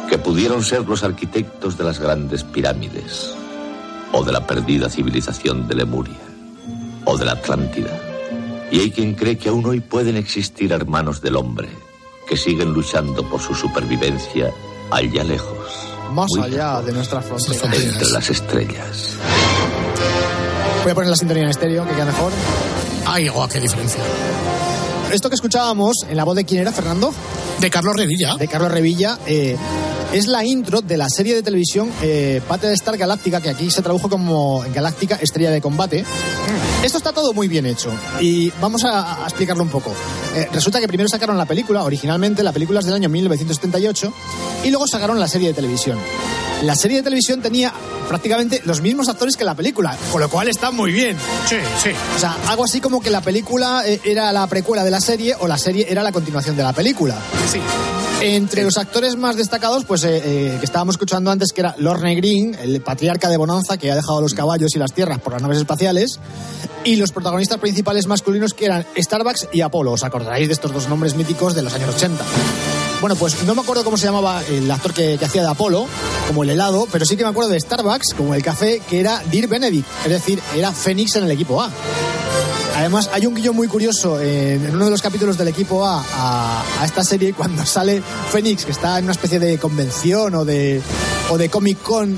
[0.10, 3.32] que pudieron ser los arquitectos de las grandes pirámides,
[4.12, 6.20] o de la perdida civilización de Lemuria,
[7.06, 7.98] o de la Atlántida.
[8.72, 11.70] Y hay quien cree que aún hoy pueden existir hermanos del hombre
[12.28, 14.52] que siguen luchando por su supervivencia
[14.92, 17.64] allá lejos, Más Muy allá de nuestras fronteras.
[17.64, 19.14] entre las estrellas.
[20.84, 22.32] Voy a poner la sintonía en estéreo, que queda mejor.
[23.06, 24.02] Ay, guau, qué diferencia.
[25.12, 27.14] Esto que escuchábamos en la voz de quién era, Fernando?
[27.60, 28.36] De Carlos Revilla.
[28.36, 29.18] De Carlos Revilla.
[29.26, 29.58] eh,
[30.14, 32.42] es la intro de la serie de televisión eh,
[32.74, 36.06] Star Galáctica, que aquí se tradujo como Galáctica Estrella de Combate.
[36.84, 39.94] Esto está todo muy bien hecho y vamos a, explicarlo un poco.
[40.36, 44.14] Eh, resulta que primero sacaron la película, originalmente la película es del año 1978,
[44.64, 45.98] y luego sacaron la serie de televisión.
[46.64, 47.72] La serie de televisión tenía
[48.08, 51.16] prácticamente los mismos actores que la película, con lo cual está muy bien.
[51.48, 51.90] Sí, sí.
[52.16, 55.36] O sea, algo así como que la película eh, era la precuela de la serie
[55.40, 57.16] o la serie era la continuación de la película.
[57.52, 57.60] Sí.
[58.22, 62.16] Entre los actores más destacados, pues eh, eh, que estábamos escuchando antes, que era Lorne
[62.16, 65.42] Green, el patriarca de Bonanza, que ha dejado los caballos y las tierras por las
[65.44, 66.20] naves espaciales,
[66.84, 69.92] y los protagonistas principales masculinos, que eran Starbucks y Apolo.
[69.92, 72.24] ¿Os acordaréis de estos dos nombres míticos de los años 80?
[73.00, 75.88] Bueno, pues no me acuerdo cómo se llamaba el actor que, hacía de Apolo,
[76.28, 79.22] como el helado, pero sí que me acuerdo de Starbucks, como el café, que era
[79.32, 81.72] Dear Benedict, es decir, era Fénix en el equipo A.
[82.76, 86.04] Además, hay un guiño muy curioso en, en uno de los capítulos del equipo A,
[86.14, 90.46] a a esta serie cuando sale Fénix, que está en una especie de convención o
[90.46, 90.82] de,
[91.30, 92.18] o de Comic Con.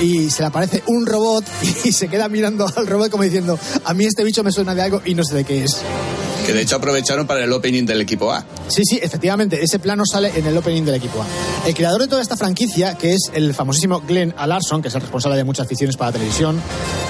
[0.00, 1.44] Y se le aparece un robot
[1.84, 4.82] y se queda mirando al robot como diciendo, a mí este bicho me suena de
[4.82, 5.82] algo y no sé de qué es.
[6.44, 8.44] Que de hecho aprovecharon para el opening del equipo A.
[8.68, 11.26] Sí, sí, efectivamente, ese plano sale en el opening del equipo A.
[11.66, 15.00] El creador de toda esta franquicia, que es el famosísimo Glenn Alarson, que es el
[15.00, 16.60] responsable de muchas ficciones para televisión,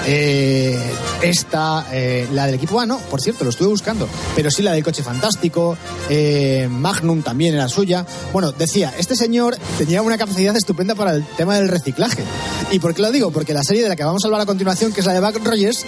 [0.07, 0.79] eh,
[1.21, 4.71] esta, eh, la del equipo A, no, por cierto, lo estuve buscando, pero sí la
[4.71, 5.77] del coche fantástico,
[6.09, 8.05] eh, Magnum también era suya.
[8.31, 12.23] Bueno, decía, este señor tenía una capacidad estupenda para el tema del reciclaje.
[12.71, 13.31] ¿Y por qué lo digo?
[13.31, 15.19] Porque la serie de la que vamos a hablar a continuación, que es la de
[15.19, 15.85] Buck Rogers,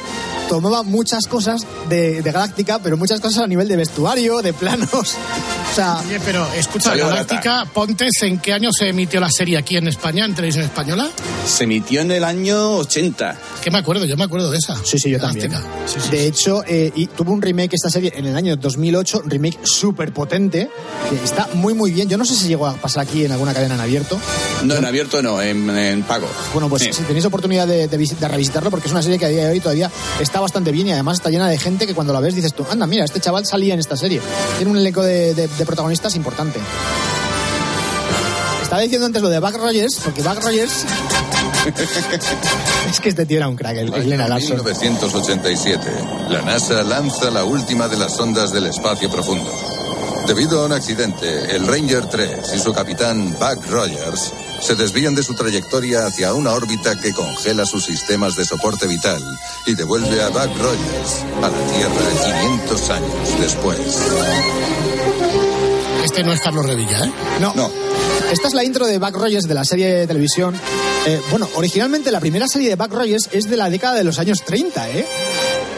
[0.49, 4.91] tomaba muchas cosas de, de Galáctica, pero muchas cosas a nivel de vestuario, de planos.
[4.93, 9.78] O sea, Oye, pero escucha, Galáctica, Pontes, ¿en qué año se emitió la serie aquí
[9.78, 11.08] en España, en televisión española?
[11.45, 13.38] Se emitió en el año 80.
[13.63, 14.76] Que me acuerdo, yo me acuerdo de esa.
[14.84, 15.52] Sí, sí, yo también.
[15.86, 16.26] Sí, sí, de sí.
[16.26, 20.12] hecho, eh, y tuvo un remake esta serie en el año 2008, un remake súper
[20.13, 20.69] potente,
[21.10, 22.10] que está muy, muy bien.
[22.10, 24.19] Yo no sé si llegó a pasar aquí en alguna cadena en abierto.
[24.63, 26.28] No, en abierto no, en, en pago.
[26.54, 26.93] Bueno, pues Sí.
[26.93, 29.52] si tenéis oportunidad de, de de revisitarlo, porque es una serie que a día de
[29.52, 32.36] hoy todavía está bastante bien y además está llena de gente que cuando la ves
[32.36, 34.21] dices tú, anda, mira, este chaval salía en esta serie.
[34.55, 36.61] Tiene un elenco de, de- de protagonistas importante.
[38.63, 40.85] Estaba diciendo antes lo de Buck Rogers, porque Buck Rogers...
[42.89, 44.57] es que este tío era un crack, el, el Larson.
[44.63, 45.91] 1987,
[46.29, 49.51] la NASA lanza la última de las sondas del espacio profundo.
[50.25, 55.23] Debido a un accidente, el Ranger 3 y su capitán Buck Rogers se desvían de
[55.23, 59.21] su trayectoria hacia una órbita que congela sus sistemas de soporte vital
[59.65, 63.79] y devuelve a Buck Rogers a la Tierra 500 años después.
[66.03, 67.11] Este no es Carlos Revilla, ¿eh?
[67.39, 67.71] No.
[68.31, 70.55] Esta es la intro de Buck Rogers de la serie de televisión.
[71.05, 74.19] Eh, bueno, originalmente la primera serie de Buck Rogers es de la década de los
[74.19, 75.05] años 30, ¿eh?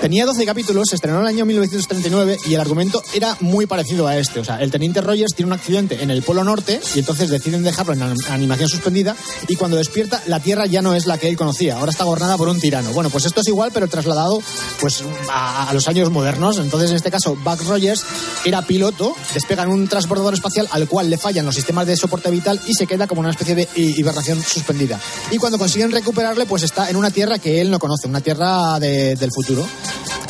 [0.02, 4.08] Tenía 12 capítulos, se estrenó en el año 1939 y el argumento era muy parecido
[4.08, 4.40] a este.
[4.40, 7.64] O sea, el teniente Rogers tiene un accidente en el Polo Norte y entonces deciden
[7.64, 9.18] dejarlo en an- animación suspendida
[9.50, 12.38] y cuando despierta la Tierra ya no es la que él conocía, ahora está gobernada
[12.38, 12.92] por un tirano.
[12.94, 14.42] Bueno, pues esto es igual pero trasladado
[14.80, 16.60] pues a, los años modernos.
[16.60, 18.04] Entonces en este caso Buck Rogers
[18.46, 22.32] era piloto, despega en un transbordador espacial al cual le fallan los sistemas de soporte
[22.32, 24.98] vital y se queda como una especie de hi- hibernación suspendida.
[25.30, 28.80] Y cuando consiguen recuperarle pues está en una Tierra que él no conoce, una Tierra
[28.80, 29.68] de- del futuro.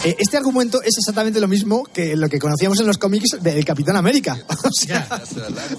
[0.03, 3.65] Eh, Este argumento es exactamente lo mismo que lo que conocíamos en los cómics del
[3.65, 4.37] Capitán América.
[4.69, 5.07] O sea,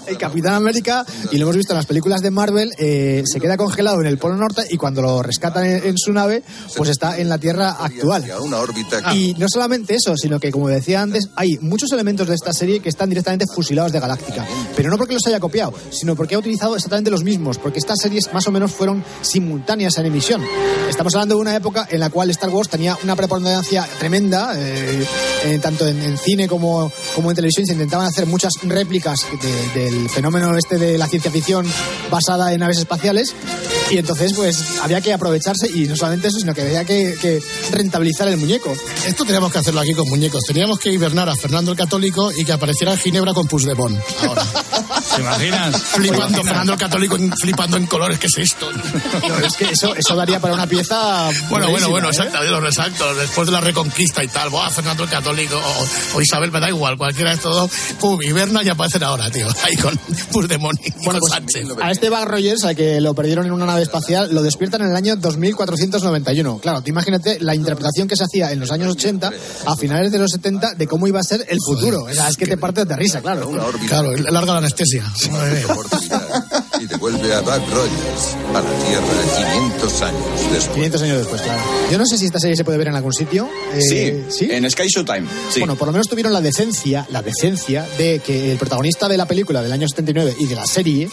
[0.07, 3.55] el Capitán América, y lo hemos visto en las películas de Marvel, eh, se queda
[3.55, 6.43] congelado en el Polo Norte y cuando lo rescatan en, en su nave,
[6.75, 8.25] pues está en la Tierra actual.
[9.15, 12.81] Y no solamente eso, sino que, como decía antes, hay muchos elementos de esta serie
[12.81, 14.45] que están directamente fusilados de Galáctica.
[14.75, 17.97] Pero no porque los haya copiado, sino porque ha utilizado exactamente los mismos, porque estas
[18.01, 20.41] series más o menos fueron simultáneas en emisión.
[20.89, 25.05] Estamos hablando de una época en la cual Star Wars tenía una preponderancia tremenda, eh,
[25.45, 27.65] eh, tanto en, cine como, como en televisión.
[27.65, 31.65] Se intentaban hacer muchas réplicas de- del fenómeno este de la ciencia ficción
[32.09, 33.33] basada en naves espaciales.
[33.91, 37.41] Y entonces, pues, había que aprovecharse y no solamente eso, sino que había que, que
[37.71, 38.73] rentabilizar el muñeco.
[39.05, 40.41] Esto teníamos que hacerlo aquí con muñecos.
[40.47, 43.99] Teníamos que hibernar a Fernando el Católico y que apareciera en Ginebra con Puigdemont.
[44.27, 44.43] Ahora.
[45.15, 45.81] ¿Te imaginas?
[45.81, 48.17] Flipando, Fernando el Católico, en- flipando en colores.
[48.19, 48.69] ¿Qué es esto?
[49.27, 51.29] No, es que eso, eso daría para una pieza.
[51.49, 52.49] Bueno, bueno, bueno, ¿eh?
[52.49, 53.17] los exactos.
[53.17, 56.69] Después de la reconquista y tal, Buah, Fernando el Católico o, o Isabel, me da
[56.69, 59.47] igual, cualquiera de estos dos, pum, hiberna y aparecen ahora, tío.
[59.63, 59.97] Ahí con
[60.31, 61.65] Puigdemont y Bueno, con pues, Sánchez.
[61.81, 64.89] a este Bug Rogers, al que lo perdieron en una nave espacial, lo despiertan en
[64.89, 66.59] el año 2491.
[66.59, 69.31] Claro, tú imagínate la interpretación que se hacía en los años 80,
[69.65, 72.03] a finales de los 70, de cómo iba a ser el futuro.
[72.03, 73.49] O sea, es que te partes de risa, claro.
[73.87, 75.11] Claro, larga la anestesia.
[76.81, 80.73] Y devuelve a Buck Rogers a la Tierra 500 años después.
[80.73, 81.61] 500 años después, claro.
[81.91, 83.47] Yo no sé si esta serie se puede ver en algún sitio.
[83.73, 85.27] Eh, Sí, en Sky Showtime.
[85.51, 85.59] Sí.
[85.59, 89.27] Bueno, por lo menos tuvieron la decencia, la decencia de que el protagonista de la
[89.27, 91.09] película del año 79 y de la serie,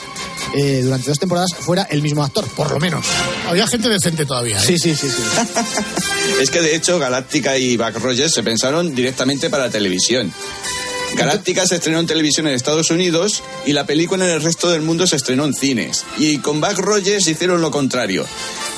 [0.54, 3.04] eh, durante dos temporadas, fuera el mismo actor, por lo menos.
[3.46, 4.56] Había gente decente todavía.
[4.56, 4.64] ¿eh?
[4.64, 5.22] Sí, sí, sí, sí.
[6.40, 10.32] Es que de hecho Galáctica y Buck Rogers se pensaron directamente para la televisión.
[11.16, 14.82] Galáctica se estrenó en televisión en Estados Unidos y la película en el resto del
[14.82, 16.04] mundo se estrenó en cines.
[16.18, 18.24] Y con Buck Rogers hicieron lo contrario.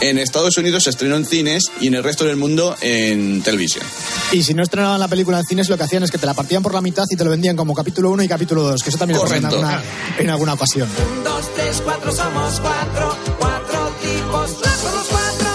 [0.01, 3.85] En Estados Unidos se estrenó en cines y en el resto del mundo en televisión.
[4.33, 6.33] Y si no estrenaban la película en cines, lo que hacían es que te la
[6.35, 8.89] partían por la mitad y te lo vendían como capítulo 1 y capítulo 2, que
[8.89, 9.67] eso también lo pasó en Correcto.
[9.67, 9.83] alguna,
[10.19, 10.89] en alguna ocasión.
[10.89, 13.17] Un, dos, tres, cuatro, somos cuatro.
[13.39, 15.49] Cuatro tipos, somos cuatro.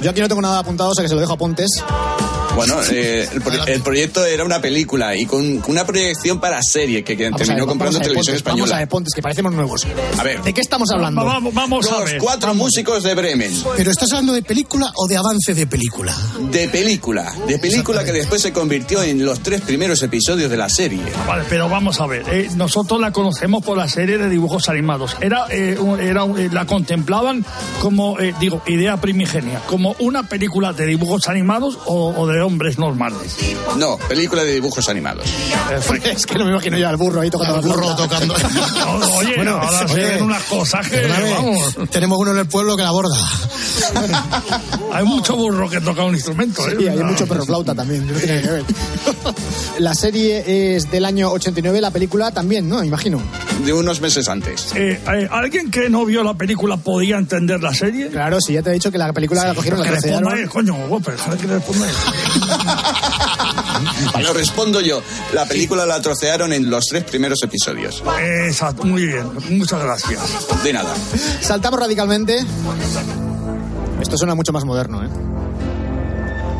[0.00, 1.70] Yo aquí no tengo nada apuntado, o sea que se lo dejo a Pontes.
[2.58, 6.60] Bueno, eh, el, pro- el proyecto era una película y con, con una proyección para
[6.62, 8.76] serie que, a terminó ver, comprando a televisión Pontes, Vamos a española.
[8.78, 9.86] ver, Pontes, que parecemos nuevos.
[10.18, 11.24] A ver, ¿De qué estamos hablando?
[11.24, 12.18] Vamos, vamos a los ver.
[12.20, 13.52] cuatro músicos de Bremen.
[13.76, 16.14] ¿Pero estás hablando de película o de avance de película?
[16.50, 20.68] De película, de película que después se convirtió en los tres primeros episodios de la
[20.68, 21.00] serie.
[21.26, 22.24] Vale, pero vamos a ver.
[22.30, 25.16] eh, nosotros la conocemos por la serie de dibujos animados.
[25.20, 27.44] Era, eh, un- era un- eh, la contemplaban
[27.80, 32.78] como, eh, digo, idea primigenia, como una película de dibujos animados o, o de hombres
[32.78, 33.36] normales.
[33.76, 35.26] No, película de dibujos animados.
[36.04, 38.34] es que no me imagino yo al burro ahí tocando El burro tocando.
[38.34, 42.46] No, oye, Bueno, ahora se oye, ven unas cosas que, vamos, tenemos uno en el
[42.46, 43.16] pueblo que la borda.
[44.92, 46.66] hay mucho burro que toca un instrumento.
[46.68, 46.76] ¿eh?
[46.78, 48.64] Sí, hay mucho perro flauta también, no tiene que ver.
[49.78, 52.82] La serie es del año 89, la película también, ¿no?
[52.82, 53.20] Imagino.
[53.64, 54.72] De unos meses antes.
[54.74, 58.08] Eh, eh, ¿Alguien que no vio la película podía entender la serie?
[58.08, 60.74] Claro, si ya te he dicho que la película la cogieron, la Que responda coño,
[60.88, 61.94] guapo, déjame que responda él.
[64.22, 65.02] Lo respondo yo.
[65.32, 68.02] La película la trocearon en los tres primeros episodios.
[68.46, 70.20] Exacto, muy bien, muchas gracias.
[70.62, 70.94] De nada.
[71.40, 72.44] Saltamos radicalmente.
[74.00, 75.08] Esto suena mucho más moderno, ¿eh?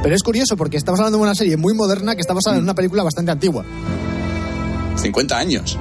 [0.03, 2.63] Pero es curioso porque estamos hablando de una serie muy moderna que está basada en
[2.63, 3.65] una película bastante antigua.
[4.97, 5.79] 50 años.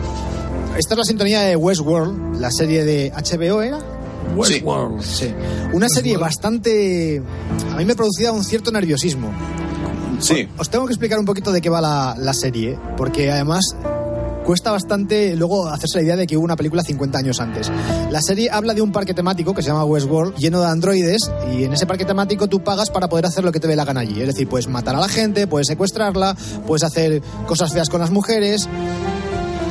[0.77, 3.79] Esta es la sintonía de Westworld, la serie de HBO, ¿era?
[4.36, 5.01] Westworld.
[5.01, 5.33] Sí.
[5.73, 7.21] Una serie bastante...
[7.71, 9.31] A mí me producía un cierto nerviosismo.
[10.19, 10.47] Sí.
[10.58, 13.75] Os tengo que explicar un poquito de qué va la, la serie, porque además
[14.47, 17.69] cuesta bastante luego hacerse la idea de que hubo una película 50 años antes.
[18.10, 21.65] La serie habla de un parque temático que se llama Westworld, lleno de androides, y
[21.65, 23.99] en ese parque temático tú pagas para poder hacer lo que te dé la gana
[23.99, 24.21] allí.
[24.21, 28.10] Es decir, puedes matar a la gente, puedes secuestrarla, puedes hacer cosas feas con las
[28.10, 28.69] mujeres.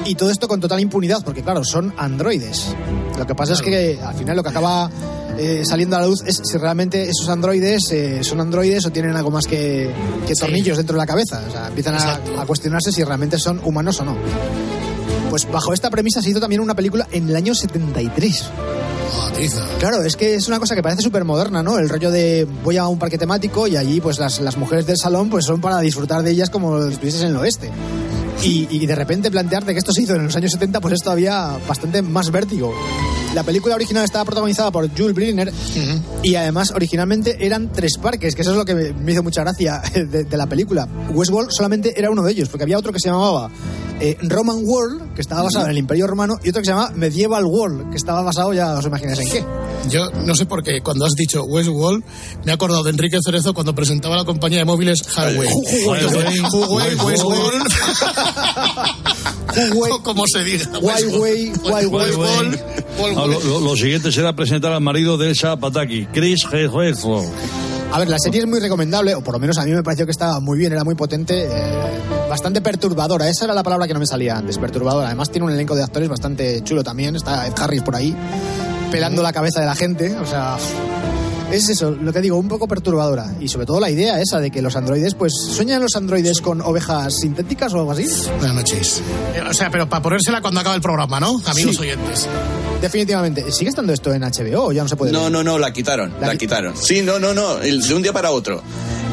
[0.05, 2.77] Y todo esto con total impunidad, porque claro, son androides.
[3.19, 4.91] Lo que pasa es que al final lo que acaba
[5.39, 9.17] eh, saliendo a la luz es si realmente esos androides eh, son androides o tienen
[9.17, 9.91] algo más que,
[10.27, 11.43] que tornillos dentro de la cabeza.
[11.49, 14.17] O sea, empiezan a, a cuestionarse si realmente son humanos o no.
[15.31, 18.45] Pues bajo esta premisa se hizo también una película en el año 73.
[19.19, 19.63] Ah, tiza.
[19.79, 21.79] Claro, es que es una cosa que parece súper moderna, ¿no?
[21.79, 24.97] El rollo de voy a un parque temático y allí pues las, las mujeres del
[24.97, 27.71] salón pues son para disfrutar de ellas como si estuvieses en el oeste.
[28.43, 31.03] Y, y de repente plantearte que esto se hizo en los años 70 pues es
[31.03, 32.73] todavía bastante más vértigo.
[33.37, 35.53] La película original estaba protagonizada por Jules Briner
[36.23, 39.83] y además originalmente eran tres parques, que eso es lo que me, hizo mucha gracia
[39.95, 40.89] de, de la película.
[41.11, 43.51] Westworld solamente era uno de ellos, porque había otro que se llamaba
[44.01, 46.93] eh, Roman World, que estaba basado en el Imperio Romano, y otro que se llamaba
[46.95, 49.45] Medieval World, que estaba basado, ya os imagináis en qué.
[49.91, 52.05] Yo no sé por qué, cuando has dicho Westworld,
[52.45, 55.03] me he acordado de Enrique Cerezo cuando presentaba la compañía de móviles
[57.05, 57.67] Westworld.
[59.57, 59.93] Huawei.
[59.93, 60.65] O como se diga.
[60.81, 61.47] Huawei,
[61.87, 62.61] Huawei.
[63.17, 67.27] Ah, lo, lo- lo siguiente será presentar al marido de Elsa Pataki, Chris Hemsworth.
[67.93, 70.05] A ver, la serie es muy recomendable, o por lo menos a mí me pareció
[70.07, 71.89] que estaba muy bien, era muy potente, eh,
[72.29, 73.29] bastante perturbadora.
[73.29, 75.07] Esa era la palabra que no me salía antes, perturbadora.
[75.07, 78.15] Además tiene un elenco de actores bastante chulo también, está Ed Harris por ahí,
[78.91, 80.57] pelando la cabeza de la gente, o sea...
[81.53, 83.33] Es eso, lo que digo, un poco perturbadora.
[83.41, 86.61] Y sobre todo la idea esa de que los androides, pues, ¿sueñan los androides con
[86.61, 88.05] ovejas sintéticas o algo así?
[88.39, 89.01] Buenas noches.
[89.49, 91.41] O sea, pero para ponérsela cuando acabe el programa, ¿no?
[91.47, 91.83] Amigos Sí.
[91.83, 92.27] oyentes.
[92.83, 93.51] Definitivamente.
[93.53, 95.33] ¿Sigue estando esto en HBO o ya no se puede No, ver?
[95.33, 96.75] no, no, la quitaron, la, quitaron.
[96.77, 98.61] Sí, no, no, no, de un día para otro.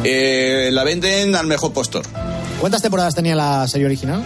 [0.03, 2.03] Eh, la venden al mejor postor.
[2.59, 4.23] ¿Cuántas temporadas tenía la serie original?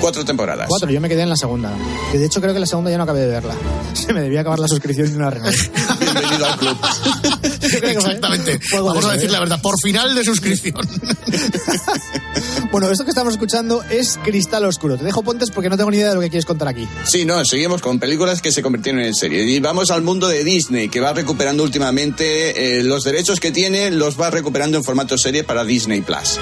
[0.00, 0.66] Cuatro temporadas.
[0.68, 1.72] Cuatro, yo me quedé en la segunda.
[2.12, 3.54] Que de hecho creo que la segunda ya no acabé de verla.
[3.94, 5.56] Se me debía acabar la suscripción y no la renové.
[6.00, 6.76] Bienvenido al club.
[7.82, 8.58] Exactamente.
[8.58, 10.76] De Vamos a decir la verdad, por final de suscripción.
[12.70, 14.96] Bueno, esto que estamos escuchando es Cristal Oscuro.
[14.96, 16.88] Te dejo pontes porque no tengo ni idea de lo que quieres contar aquí.
[17.04, 19.44] Sí, no, seguimos con películas que se convirtieron en serie.
[19.44, 23.92] Y vamos al mundo de Disney, que va recuperando últimamente eh, los derechos que tiene,
[23.92, 26.40] los va recuperando en formato serie para Disney Plus.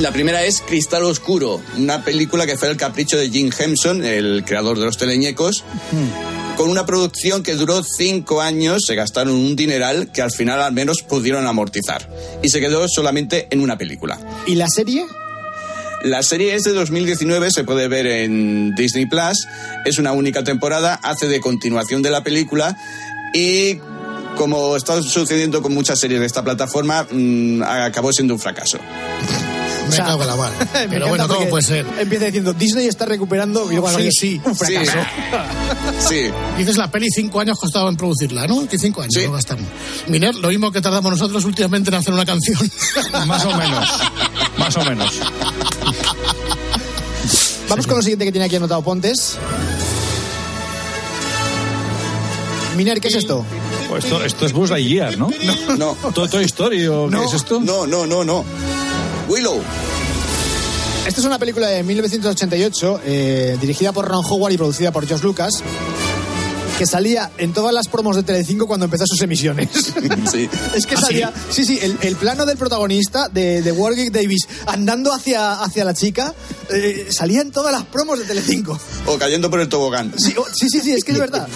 [0.00, 4.44] La primera es Cristal Oscuro, una película que fue el capricho de Jim Henson, el
[4.44, 5.64] creador de los teleñecos,
[6.58, 10.74] con una producción que duró cinco años, se gastaron un dineral que al final al
[10.74, 12.10] menos pudieron amortizar.
[12.42, 14.18] Y se quedó solamente en una película.
[14.46, 15.06] ¿Y la serie?
[16.02, 19.46] La serie es de 2019, se puede ver en Disney Plus.
[19.86, 22.76] Es una única temporada, hace de continuación de la película
[23.32, 23.78] y
[24.36, 28.78] como está sucediendo con muchas series de esta plataforma, mm, acabó siendo un fracaso.
[29.90, 30.36] Me cago en la.
[30.74, 31.86] Me Pero bueno, ¿cómo puede ser?
[31.98, 34.40] Empieza diciendo, Disney está recuperando y Sí, sí.
[34.44, 34.98] un fracaso.
[36.08, 36.22] Sí.
[36.58, 38.66] Dices la peli cinco años costaba en producirla, ¿no?
[38.68, 39.64] Que cinco años lo gastamos.
[40.08, 42.58] Miner, lo mismo que tardamos nosotros últimamente en hacer una canción.
[43.26, 43.88] Más o menos.
[44.58, 45.12] Más o menos.
[47.68, 49.36] Vamos con lo siguiente que tiene aquí anotado Pontes.
[52.76, 53.44] Miner, ¿qué es esto?
[53.88, 55.30] Pues esto, esto es Buzz Lightyear, ¿no?
[55.78, 55.96] No.
[56.12, 57.60] ¿Todo Toy Story o qué es esto?
[57.60, 58.44] No, no, no, no.
[59.28, 59.60] Willow.
[61.06, 65.24] Esta es una película de 1988 eh, dirigida por Ron Howard y producida por George
[65.24, 65.62] Lucas
[66.78, 69.68] que salía en todas las promos de Telecinco cuando empezó sus emisiones.
[70.30, 70.48] Sí.
[70.74, 74.48] Es que ¿Ah, salía, sí, sí, el, el plano del protagonista de, de Warwick Davis
[74.66, 76.34] andando hacia, hacia la chica
[76.70, 78.78] eh, salía en todas las promos de Telecinco.
[79.06, 80.12] O cayendo por el tobogán.
[80.18, 81.46] Sí, oh, sí, sí, sí, es que es verdad.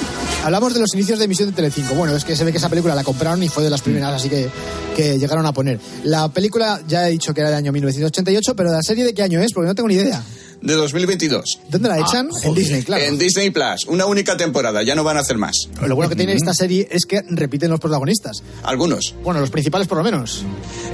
[0.45, 1.95] Hablamos de los inicios de emisión de Telecinco.
[1.95, 4.15] Bueno, es que se ve que esa película la compraron y fue de las primeras,
[4.15, 4.49] así que,
[4.97, 5.81] que llegaron a poner.
[6.05, 9.23] La película ya he dicho que era del año 1988, pero la serie de qué
[9.23, 10.23] año es, porque no tengo ni idea.
[10.62, 11.59] De 2022.
[11.70, 12.29] ¿Dónde la echan?
[12.42, 13.03] en Disney, claro.
[13.05, 13.87] En Disney Plus.
[13.87, 15.57] Una única temporada, ya no van a hacer más.
[15.87, 18.42] Lo bueno que tiene esta serie es que repiten los protagonistas.
[18.62, 19.14] Algunos.
[19.25, 20.42] Bueno, los principales por lo menos.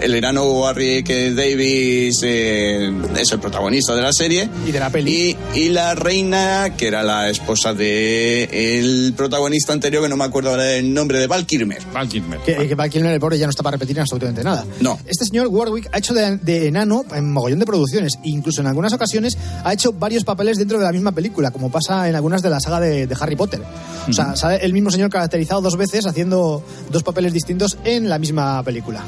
[0.00, 4.48] El enano Warwick Davis eh, es el protagonista de la serie.
[4.66, 5.36] Y de la peli.
[5.54, 8.44] Y, y la reina, que era la esposa de
[8.78, 11.82] el protagonista anterior, que no me acuerdo ahora el nombre, de Val Kilmer.
[11.92, 12.38] Val Kilmer.
[12.40, 14.64] Que, que Val Kilmer, el pobre, ya no está para repetir absolutamente nada.
[14.80, 14.98] No.
[15.06, 18.18] Este señor Warwick ha hecho de, de enano en mogollón de producciones.
[18.22, 22.08] Incluso en algunas ocasiones ha hecho varios papeles dentro de la misma película, como pasa
[22.08, 23.62] en algunas de la saga de, de Harry Potter.
[24.08, 28.18] O sea, sale el mismo señor caracterizado dos veces haciendo dos papeles distintos en la
[28.18, 29.02] misma película.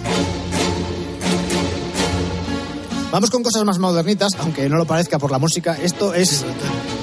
[3.10, 5.78] Vamos con cosas más modernitas, aunque no lo parezca por la música.
[5.80, 6.44] Esto es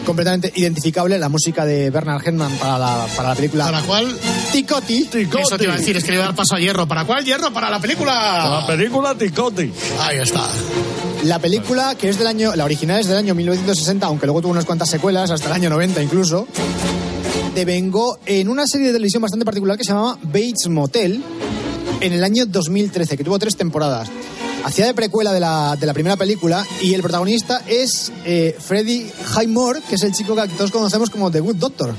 [0.05, 3.65] completamente identificable, la música de Bernard Herrmann para la, para la película.
[3.65, 4.15] ¿Para cuál?
[4.51, 5.10] Ticoti.
[5.12, 6.88] Eso te iba a decir, es que le iba a dar paso a hierro.
[6.88, 7.51] ¿Para cuál hierro?
[7.51, 8.62] Para la película.
[8.62, 9.73] La película Ticotti.
[9.99, 10.47] Ahí está.
[11.25, 14.51] La película, que es del año, la original es del año 1960, aunque luego tuvo
[14.51, 16.47] unas cuantas secuelas, hasta el año 90 incluso,
[17.55, 21.23] devengó en una serie de televisión bastante particular que se llamaba Bates Motel
[21.99, 24.07] en el año 2013, que tuvo tres temporadas.
[24.65, 29.11] Hacía de precuela de la, de la primera película y el protagonista es eh, Freddie
[29.35, 31.95] Highmore, que es el chico que todos conocemos como The Good Doctor.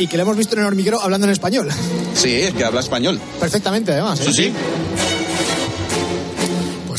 [0.00, 1.70] Y que lo hemos visto en el hormiguero hablando en español.
[2.14, 3.18] Sí, es que habla español.
[3.40, 4.20] Perfectamente, además.
[4.20, 4.24] ¿eh?
[4.26, 4.52] Sí, sí.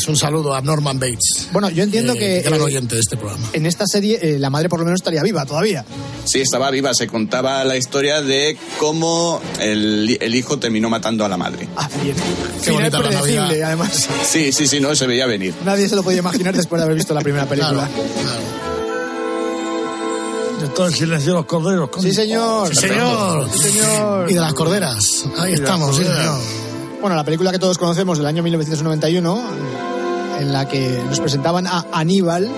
[0.08, 1.50] Un saludo a Norman Bates.
[1.52, 3.44] Bueno, yo entiendo eh, que Gran eh, oyente de este programa.
[3.54, 5.84] en esta serie eh, la madre por lo menos estaría viva todavía.
[6.26, 6.94] Sí, estaba viva.
[6.94, 11.68] Se contaba la historia de cómo el, el hijo terminó matando a la madre.
[11.76, 12.15] Ah, bien.
[12.15, 13.68] Qué Final bonita la predecible, Navidad.
[13.68, 14.10] además.
[14.24, 15.54] Sí, sí, sí, no se veía venir.
[15.65, 17.88] Nadie se lo podía imaginar después de haber visto la primera película.
[20.62, 21.89] De todo el silencio de los corderos.
[21.89, 22.04] coño.
[22.08, 22.70] Sí, señor.
[22.76, 23.50] Sí, señor.
[23.52, 24.32] Sí, señor.
[24.32, 25.26] Y de las corderas.
[25.38, 26.39] Ahí Y estamos, sí, señor.
[27.02, 29.44] Bueno, la película que todos conocemos del año 1991,
[30.39, 32.50] en la que nos presentaban a Aníbal.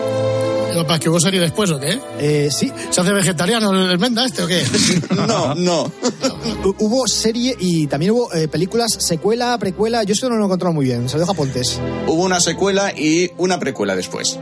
[0.87, 1.99] ¿Para que hubo serie después o qué?
[2.19, 4.63] Eh, sí, ¿Se hace vegetariano el el Menda este o qué?
[5.27, 5.85] No, no.
[5.85, 10.03] hu- hubo serie y también hubo eh, películas, secuela, precuela.
[10.03, 11.79] Yo eso no lo he encontrado muy bien, se lo dejo a Pontes.
[12.05, 14.37] Hubo una secuela y una precuela después.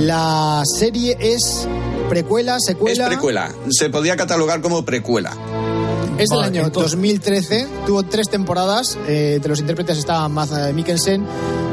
[0.00, 1.68] La serie es
[2.08, 3.04] precuela, secuela.
[3.04, 3.52] Es precuela.
[3.70, 5.32] Se podía catalogar como precuela.
[6.18, 8.96] Es del Vale, año entonces- 2013, tuvo tres temporadas.
[9.06, 11.24] eh, de los intérpretes estaban Matt eh, Mikkelsen,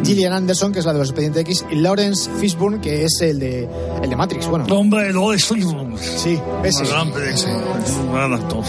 [0.04, 3.40] Gillian Anderson, que es la de los Expedientes X, y Lawrence Fishburne, que es el
[3.40, 3.70] de,
[4.04, 4.48] el de Matrix.
[4.48, 5.98] Bueno, Hombre, es Fishburne.
[5.98, 6.84] Sí, ese.
[6.84, 8.64] Un gran, es un gran actor.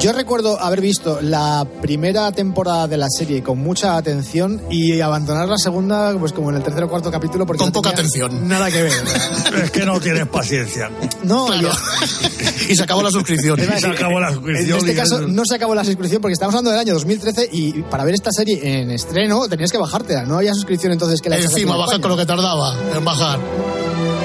[0.00, 5.48] Yo recuerdo haber visto la primera temporada de la serie con mucha atención y abandonar
[5.48, 8.48] la segunda, pues como en el tercer o cuarto capítulo, porque Con no poca atención.
[8.48, 8.92] Nada que ver.
[9.64, 10.90] Es que no tienes paciencia.
[11.22, 11.70] No, Claro.
[12.68, 13.58] y se acabó la suscripción.
[13.60, 14.78] A Se acabó la En suscripción.
[14.78, 17.82] este y caso no se acabó la suscripción porque estamos hablando del año 2013 y
[17.82, 20.24] para ver esta serie en estreno tenías que bajártela.
[20.24, 23.40] No había suscripción entonces que la Encima, en bajar con lo que tardaba en bajar.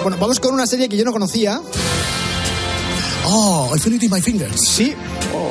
[0.04, 1.62] Bueno, vamos con una serie que yo no conocía.
[3.26, 4.62] Oh, Infinity My Fingers.
[4.62, 4.94] Sí,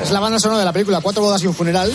[0.03, 1.93] es la banda sonora de la película Cuatro bodas y un funeral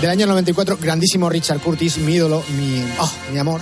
[0.00, 0.78] del año 94.
[0.80, 3.60] Grandísimo Richard Curtis, mi ídolo, mi, oh, mi amor.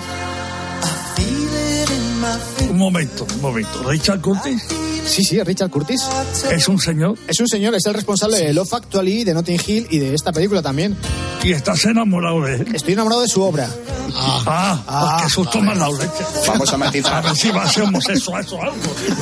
[2.70, 3.82] Un momento, un momento.
[3.82, 4.62] Richard Curtis
[5.06, 6.02] Sí, sí, Richard Curtis.
[6.50, 9.86] es un señor Es un señor, es el responsable de Love Actually, de Notting Hill
[9.90, 10.96] y de esta película también.
[11.42, 12.66] y estás enamorado de él.
[12.74, 13.68] Estoy enamorado de su obra.
[14.16, 16.24] Ah, ah, qué susto has dado leche.
[16.46, 17.14] Vamos a matizar.
[17.14, 18.76] A ver si va a ser homosexual o algo.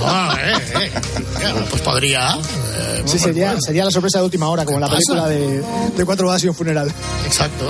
[0.05, 0.53] Ah, eh,
[0.83, 0.91] eh.
[1.70, 2.37] Pues podría.
[2.76, 5.62] eh, Sí, sería, sería la sorpresa de última hora, como en la ¿Qué película de,
[5.97, 6.93] de Cuatro bodas y un funeral.
[7.26, 7.68] Exacto.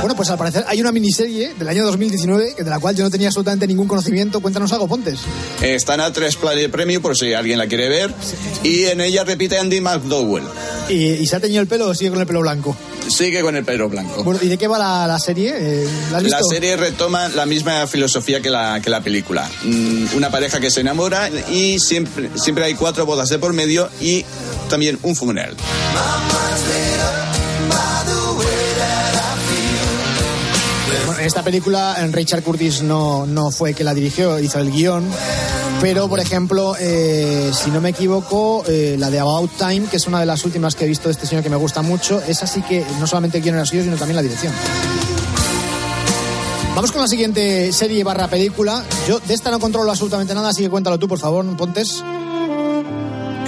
[0.00, 3.04] Bueno, pues al parecer hay una miniserie del año 2019 que de la cual yo
[3.04, 4.40] no tenía absolutamente ningún conocimiento.
[4.40, 5.20] Cuéntanos algo, Pontes.
[5.60, 6.00] Eh, Está en
[6.52, 8.12] A3 Play Premium por si alguien la quiere ver.
[8.62, 10.44] Y en ella repite Andy McDowell.
[10.88, 12.76] ¿Y, y se ha teñido el pelo o sigue con el pelo blanco?
[13.08, 14.22] Sigue con el pelo blanco.
[14.24, 15.52] Bueno, ¿y de qué va la, la serie?
[15.56, 16.44] Eh, ¿La has La visto?
[16.50, 19.48] serie retoma la misma filosofía que la, que la película.
[19.64, 23.88] Mm, Una pareja que se enamora y siempre, siempre hay cuatro bodas de por medio
[24.00, 24.24] y
[24.70, 25.56] también un funeral.
[31.06, 35.04] Bueno, en esta película Richard Curtis no, no fue que la dirigió, hizo el guion.
[35.82, 40.06] Pero, por ejemplo, eh, si no me equivoco, eh, la de About Time, que es
[40.06, 42.40] una de las últimas que he visto de este señor que me gusta mucho, es
[42.44, 44.52] así que no solamente el era suyo, sino también la dirección.
[46.76, 48.84] Vamos con la siguiente serie barra película.
[49.08, 52.02] Yo de esta no controlo absolutamente nada, así que cuéntalo tú, por favor, Pontes.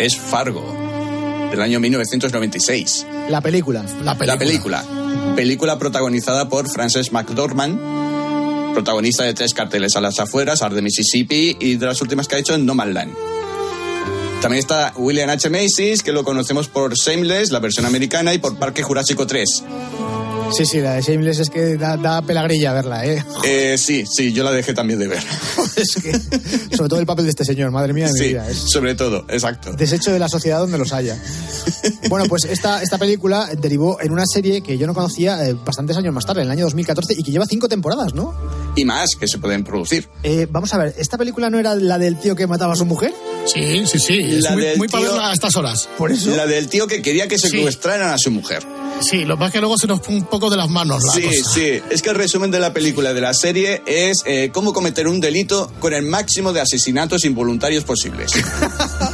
[0.01, 0.75] Es Fargo,
[1.53, 3.07] del año 1996.
[3.29, 3.85] La película.
[4.03, 4.27] La película.
[4.27, 4.85] La película.
[5.37, 7.79] Película protagonizada por Frances McDormand,
[8.75, 12.37] protagonista de tres carteles a las afueras, Art de Mississippi y de las últimas que
[12.37, 13.15] ha hecho en No Man's Land.
[14.43, 15.49] También está William H.
[15.49, 19.65] Macy's, que lo conocemos por Shameless, la versión americana, y por Parque Jurásico 3.
[20.53, 23.25] Sí, sí, la de Shameless es que da, da pelagrilla verla, ¿eh?
[23.45, 25.23] Eh, sí, sí, yo la dejé también de ver.
[25.77, 26.13] es que,
[26.77, 28.49] sobre todo el papel de este señor, madre mía de mi Sí, vida.
[28.49, 29.73] Es sobre todo, exacto.
[29.73, 31.17] desecho de la sociedad donde los haya.
[32.11, 35.97] Bueno, pues esta, esta película derivó en una serie que yo no conocía eh, bastantes
[35.97, 38.35] años más tarde, en el año 2014, y que lleva cinco temporadas, ¿no?
[38.77, 40.09] Y más que se pueden producir.
[40.23, 42.85] Eh, vamos a ver, ¿esta película no era la del tío que mataba a su
[42.85, 43.13] mujer?
[43.47, 44.19] Sí, sí, sí.
[44.21, 45.89] Es La muy, muy para verla a estas horas.
[45.99, 46.35] Por eso.
[46.35, 47.49] La del tío que quería que Sí.
[47.49, 48.65] secuestraran a su mujer.
[49.01, 51.23] Sí, lo es que luego se nos pone un poco de las manos la Sí,
[51.23, 51.51] cosa.
[51.53, 51.81] sí.
[51.91, 55.21] Es que el resumen de la película de la serie es eh, cómo cometer un
[55.21, 58.31] delito con el máximo de asesinatos involuntarios posibles.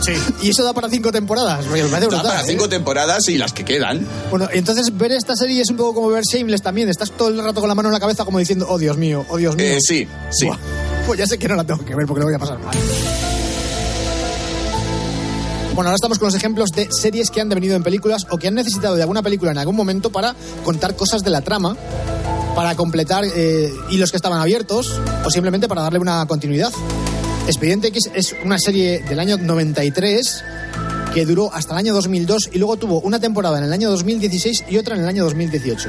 [0.03, 0.13] Sí.
[0.43, 1.67] Y eso da para cinco temporadas.
[1.67, 2.45] me parece Da brutal, para ¿eh?
[2.47, 4.07] cinco temporadas y las que quedan.
[4.31, 6.89] Bueno, entonces ver esta serie es un poco como ver Shameless también.
[6.89, 9.27] Estás todo el rato con la mano en la cabeza como diciendo, oh Dios mío,
[9.29, 9.67] oh Dios mío.
[9.67, 10.47] Eh, sí, sí.
[10.47, 10.57] Buah,
[11.07, 12.75] Pues ya sé que no la tengo que ver porque lo voy a pasar mal.
[15.75, 18.49] Bueno, ahora estamos con los ejemplos de series que han devenido en películas o que
[18.49, 21.77] han necesitado de alguna película en algún momento para contar cosas de la trama,
[22.57, 26.73] para completar eh, hilos que estaban abiertos o simplemente para darle una continuidad.
[27.47, 30.45] Expediente X es una serie del año 93
[31.15, 34.65] que duró hasta el año 2002 y luego tuvo una temporada en el año 2016
[34.69, 35.89] y otra en el año 2018.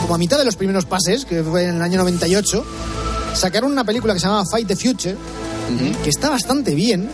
[0.00, 2.64] Como a mitad de los primeros pases, que fue en el año 98,
[3.34, 5.16] sacaron una película que se llamaba Fight the Future,
[6.02, 7.08] que está bastante bien,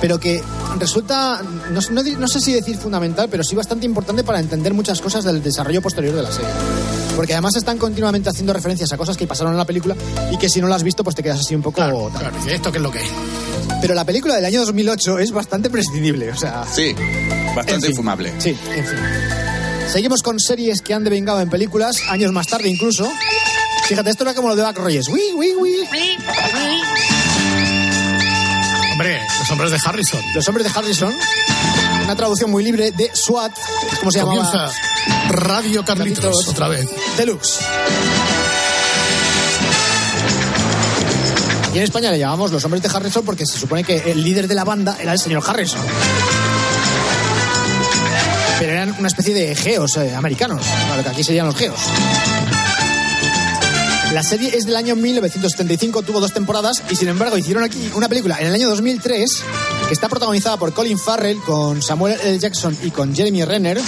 [0.00, 0.42] pero que
[0.78, 5.00] resulta, no, no no sé si decir fundamental, pero sí bastante importante para entender muchas
[5.00, 6.50] cosas del desarrollo posterior de la serie.
[7.16, 9.94] Porque además están continuamente haciendo referencias a cosas que pasaron en la película
[10.32, 11.80] y que si no las has visto, pues te quedas así un poco...
[11.80, 11.92] tal.
[12.20, 13.08] Claro, dice, ¿esto qué es lo que es?
[13.82, 16.64] Pero la película del año 2008 es bastante prescindible, o sea...
[16.72, 16.94] Sí,
[17.54, 17.90] bastante En fin.
[17.90, 18.32] infumable.
[18.38, 18.98] Sí, en fin.
[19.92, 23.10] Seguimos con series que han devengado en películas, años más tarde incluso.
[23.86, 25.08] Fíjate, esto era como lo de Back Rogers.
[25.08, 25.76] Uy, uy, uy.
[29.00, 30.20] Hombre, los hombres de Harrison.
[30.34, 31.14] Los hombres de Harrison.
[32.04, 33.50] Una traducción muy libre de SWAT.
[33.98, 34.44] ¿Cómo se llamaba?
[34.44, 34.78] Comienza
[35.30, 36.48] Radio Carlitos, Carlitos.
[36.48, 36.86] otra vez.
[37.16, 37.60] Deluxe.
[41.66, 44.46] Aquí en España le llamamos los hombres de Harrison porque se supone que el líder
[44.48, 45.80] de la banda era el señor Harrison.
[48.58, 50.62] Pero eran una especie de geos eh, americanos,
[50.94, 51.80] lo que aquí serían los geos.
[54.12, 58.08] La serie es del año 1975, tuvo dos temporadas y sin embargo hicieron aquí una
[58.08, 59.42] película en el año 2003
[59.86, 62.38] que está protagonizada por Colin Farrell, con Samuel L.
[62.38, 63.80] Jackson y con Jeremy Renner.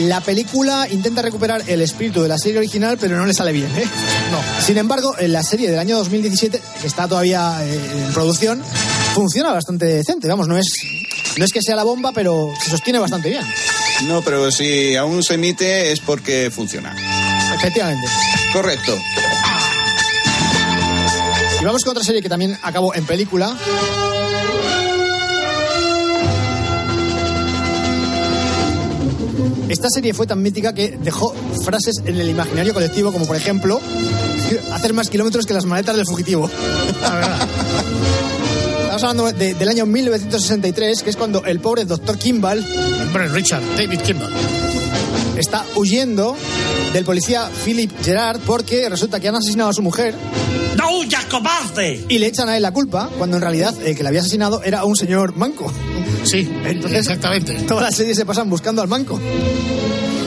[0.00, 3.70] La película intenta recuperar el espíritu de la serie original, pero no le sale bien.
[3.76, 3.84] ¿eh?
[4.30, 4.62] No.
[4.64, 8.62] Sin embargo, en la serie del año 2017, que está todavía eh, en producción,
[9.14, 10.28] funciona bastante decente.
[10.28, 10.66] Vamos, no es,
[11.36, 13.44] no es que sea la bomba, pero se sostiene bastante bien.
[14.06, 16.96] No, pero si aún se emite es porque funciona.
[17.54, 18.06] Efectivamente.
[18.52, 18.96] Correcto.
[21.60, 23.56] Y vamos con otra serie que también acabó en película.
[29.68, 31.32] Esta serie fue tan mítica que dejó
[31.64, 33.80] frases en el imaginario colectivo, como por ejemplo,
[34.72, 36.50] hacer más kilómetros que las maletas del fugitivo.
[38.82, 42.66] Estamos hablando de- del año 1963, que es cuando el pobre doctor Kimball,
[43.02, 44.32] Hombre, Richard, David Kimball,
[45.36, 46.36] está huyendo
[46.92, 50.14] del policía Philip Gerard porque resulta que han asesinado a su mujer.
[50.76, 52.04] ¡No, ya cobarde!
[52.08, 54.62] Y le echan a él la culpa, cuando en realidad el que la había asesinado
[54.62, 55.72] era un señor manco.
[56.24, 57.54] Sí, exactamente.
[57.62, 59.20] Toda la serie se pasan buscando al manco.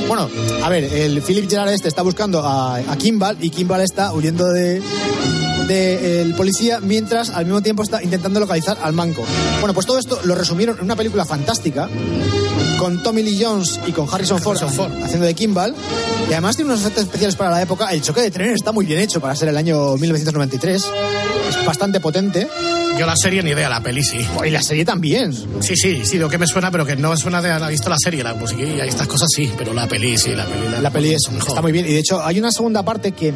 [0.07, 0.30] Bueno,
[0.64, 4.47] a ver, el Philip Gerard este está buscando a, a Kimball y Kimball está huyendo
[4.51, 4.82] de
[5.64, 9.24] del policía mientras al mismo tiempo está intentando localizar al manco.
[9.59, 11.89] Bueno, pues todo esto lo resumieron en una película fantástica
[12.84, 15.73] con Tommy Lee Jones y con Harrison Ford, haciendo de Kimball
[16.27, 17.88] y además tiene unos efectos especiales para la época.
[17.93, 20.84] El choque de trenes está muy bien hecho para ser el año 1993.
[21.47, 22.45] Es bastante potente.
[22.99, 24.27] Yo la serie ni idea, la peli sí.
[24.45, 25.31] Y la serie también.
[25.61, 27.89] Sí, sí, sí, lo que me suena, pero que no me suena de haber visto
[27.89, 30.81] la serie, la música y estas cosas sí, pero la peli sí, la peli.
[30.81, 31.86] La peli es, está muy bien.
[31.86, 33.34] Y de hecho, hay una segunda parte que.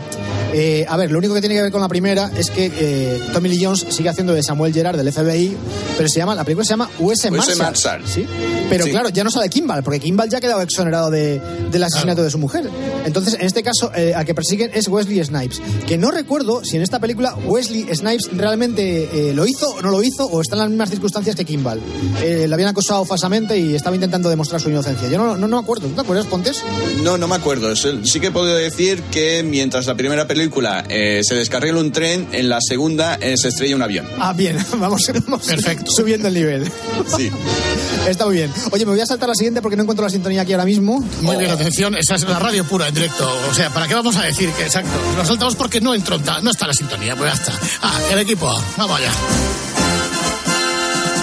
[0.60, 3.22] Eh, a ver, lo único que tiene que ver con la primera es que eh,
[3.32, 5.56] Tommy Lee Jones sigue haciendo de Samuel Gerard del FBI,
[5.98, 7.58] pero se llama, la película se llama US US Marshal.
[7.58, 8.02] Marshal.
[8.08, 8.26] ¿sí?
[8.70, 8.92] Pero Sí.
[8.92, 11.40] claro, ya no sale Kimball, porque Kimball ya ha quedado exonerado de,
[11.72, 12.68] del asesinato de su mujer.
[13.06, 15.62] Entonces, en este caso, eh, al que persiguen es Wesley Snipes.
[15.86, 19.92] Que no recuerdo si en esta película Wesley Snipes realmente eh, lo hizo o no
[19.92, 21.80] lo hizo, o está en las mismas circunstancias que Kimball.
[22.24, 25.08] Eh, le habían acosado falsamente y estaba intentando demostrar su inocencia.
[25.08, 25.88] Yo no, no, no me acuerdo.
[25.88, 26.64] ¿Tú te acuerdas, Pontes?
[27.04, 27.76] No, no me acuerdo.
[27.76, 30.47] Sí que puedo decir que mientras la primera película
[30.90, 34.08] eh, se descarrila un tren, en la segunda eh, se estrella un avión.
[34.20, 35.92] Ah, bien, vamos, vamos Perfecto.
[35.92, 36.72] subiendo el nivel.
[37.16, 37.32] Sí.
[38.08, 38.52] Está muy bien.
[38.72, 41.04] Oye, me voy a saltar la siguiente porque no encuentro la sintonía aquí ahora mismo.
[41.22, 43.30] Muy bien, atención, esa es la radio pura en directo.
[43.50, 44.92] O sea, ¿para qué vamos a decir que exacto?
[45.18, 47.54] Lo saltamos porque no entró, no está la sintonía, pues ya está.
[47.82, 49.12] Ah, el equipo, vamos allá.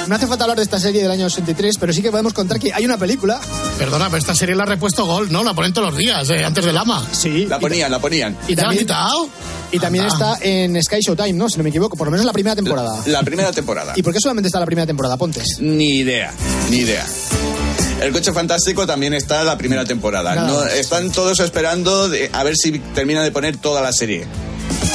[0.06, 2.58] No hace falta hablar de esta serie del año 83, pero sí que podemos contar
[2.60, 3.40] que hay una película.
[3.78, 5.42] Perdona, pero esta serie la ha repuesto Gol, ¿no?
[5.42, 7.02] La ponen todos los días, eh, antes del ama.
[7.12, 7.46] Sí.
[7.46, 8.36] La ponían, la ponían.
[8.46, 9.28] Y ¿Ya la han también, quitado?
[9.72, 10.34] y también Anda.
[10.34, 11.48] está en Sky Showtime, ¿no?
[11.48, 13.02] Si no me equivoco, por lo menos la primera temporada.
[13.06, 13.94] La primera temporada.
[13.96, 15.58] ¿Y por qué solamente está la primera temporada, Pontes?
[15.60, 16.32] Ni idea,
[16.70, 17.06] ni idea.
[18.02, 20.34] El coche fantástico también está en la primera temporada.
[20.34, 24.26] Nada No, están todos esperando de- a ver si terminan de poner toda la serie.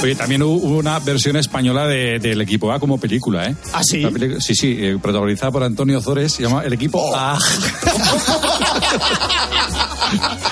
[0.02, 3.56] Oye, también hubo una versión española de- del equipo A como película, ¿eh?
[3.74, 4.06] ¿Ah, sí?
[4.40, 7.38] Sí, sí, eh, protagonizada por Antonio Zores, se llama El equipo A.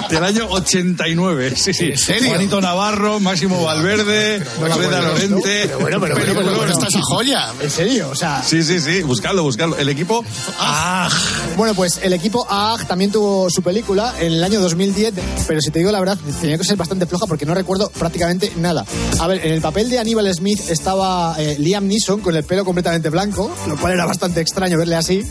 [0.10, 1.86] Del año 89, sí, sí.
[1.86, 2.30] ¿En serio?
[2.30, 5.64] Juanito Navarro, Máximo Valverde, Alfreda Lorente.
[5.66, 7.50] Pero bueno, pero bueno, pero bueno, esta es joya.
[7.60, 8.10] ¿En serio?
[8.12, 9.76] O sea, Sí, sí, sí, buscadlo, buscadlo.
[9.78, 10.24] El equipo
[10.60, 11.10] A.
[11.58, 15.14] Bueno, pues el equipo AAG también tuvo su película en el año 2010,
[15.48, 18.52] pero si te digo la verdad, tenía que ser bastante floja porque no recuerdo prácticamente
[18.58, 18.86] nada.
[19.20, 22.66] A ver, en el papel de Aníbal Smith estaba eh, Liam Neeson con el pelo
[22.66, 25.24] completamente blanco, lo cual era bastante extraño verle así.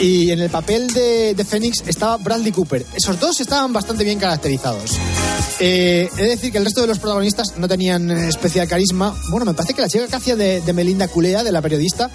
[0.00, 2.84] Y en el papel de, de Phoenix estaba Bradley Cooper.
[2.94, 4.92] Esos dos estaban bastante bien caracterizados.
[5.60, 9.14] Eh, he de decir que el resto de los protagonistas no tenían eh, especial carisma.
[9.30, 12.10] Bueno, me parece que la chica que hacía de, de Melinda Culea, de la periodista,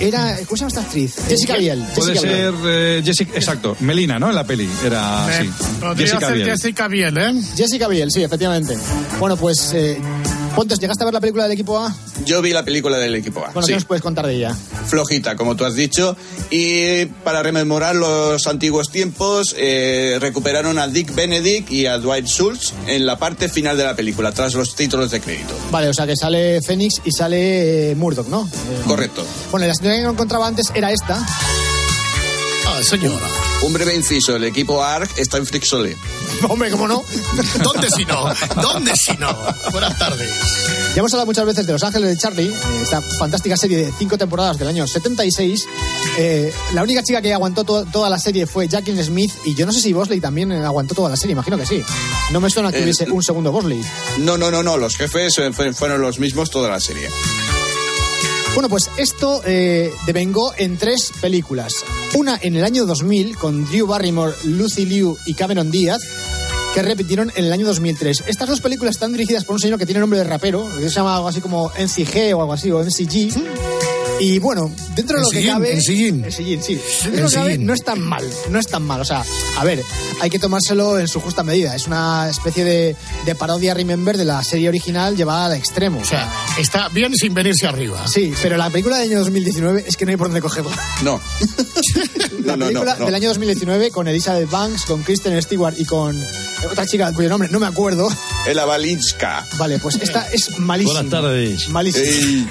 [0.00, 0.36] era.
[0.46, 1.16] ¿Cómo se llama esta actriz?
[1.28, 1.82] Jessica Biel.
[1.94, 2.44] Puede Jessica Biel.
[2.44, 4.28] ser eh, Jessica, exacto, Melina, ¿no?
[4.28, 4.68] En la peli.
[4.84, 5.50] Era Eh, así.
[5.80, 6.50] podría Jessica ser Biel.
[6.50, 7.42] Jessica Biel, ¿eh?
[7.56, 8.76] Jessica Biel, sí, efectivamente.
[9.18, 9.72] Bueno, pues.
[9.74, 9.98] Eh,
[10.78, 11.94] ¿llegaste a ver la película del equipo A?
[12.24, 13.50] Yo vi la película del equipo A.
[13.50, 13.68] Bueno, sí.
[13.72, 14.56] ¿qué nos puedes contar de ella?
[14.86, 16.16] flojita, como tú has dicho.
[16.50, 22.72] Y para rememorar los antiguos tiempos, eh, recuperaron a Dick Benedict y a Dwight Schultz
[22.86, 25.54] en la parte final de la película, tras los títulos de crédito.
[25.70, 28.46] Vale, o sea que sale Phoenix y sale eh, Murdoch, ¿no?
[28.46, 29.24] Eh, Correcto.
[29.50, 31.24] Bueno, y la sintonía que encontraba antes era esta.
[32.66, 33.26] Ah, señora.
[33.64, 35.96] Un breve inciso, el equipo ARG está en Frixole.
[36.48, 37.02] Hombre, ¿cómo no?
[37.62, 38.26] ¿Dónde si no?
[38.60, 39.34] ¿Dónde si no?
[39.72, 40.30] Buenas tardes.
[40.94, 44.18] Ya hemos hablado muchas veces de Los Ángeles de Charlie, esta fantástica serie de cinco
[44.18, 45.66] temporadas del año 76.
[46.18, 49.64] Eh, la única chica que aguantó to- toda la serie fue Jacqueline Smith y yo
[49.66, 51.82] no sé si Bosley también eh, aguantó toda la serie, imagino que sí.
[52.32, 53.82] No me suena que Eh, hubiese un segundo Bosley.
[54.18, 57.08] No, no, no, no, los jefes eh, fue- fueron los mismos toda la serie.
[58.54, 61.72] Bueno, pues esto eh, devengó en tres películas.
[62.14, 66.00] Una en el año 2000 con Drew Barrymore, Lucy Liu y Cameron Díaz,
[66.72, 68.24] que repitieron en el año 2003.
[68.28, 70.90] Estas dos películas están dirigidas por un señor que tiene nombre de rapero, que se
[70.90, 73.73] llama algo así como NCG o algo así, o NCG.
[74.20, 75.72] Y bueno, dentro de El lo que sillín, cabe.
[75.72, 76.24] el sillín.
[76.24, 76.80] El sillín, sí.
[77.02, 78.24] Dentro de El lo que cabe, no es tan mal.
[78.50, 79.00] No es tan mal.
[79.00, 79.24] O sea,
[79.58, 79.82] a ver,
[80.20, 81.74] hay que tomárselo en su justa medida.
[81.74, 82.96] Es una especie de,
[83.26, 86.00] de parodia Remember de la serie original llevada al extremo.
[86.00, 88.06] O sea, está bien sin venirse arriba.
[88.06, 90.76] Sí, pero la película del año 2019 es que no hay por dónde cogerla.
[91.02, 91.20] No.
[92.44, 93.06] La no, no, película no, no.
[93.06, 96.14] del año 2019 con Elizabeth Banks, con Kristen Stewart y con
[96.70, 98.08] otra chica cuyo nombre no me acuerdo.
[98.46, 99.46] Ela Balinska.
[99.58, 101.02] Vale, pues esta es malísima.
[101.02, 101.68] Buenas tardes.
[101.70, 102.04] Malísima.
[102.04, 102.46] Ey,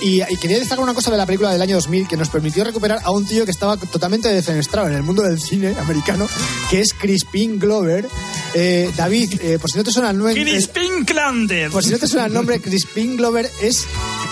[0.02, 2.64] Y, y quería destacar una cosa de la película del año 2000 que nos permitió
[2.64, 6.28] recuperar a un tío que estaba totalmente defenestrado en el mundo del cine americano,
[6.68, 8.08] que es Crispin Glover.
[8.54, 10.34] Eh, David, eh, por si no te suena el nombre...
[10.34, 11.70] Crispin Klander.
[11.70, 13.84] Por si no te suena el nombre, Crispin Glover es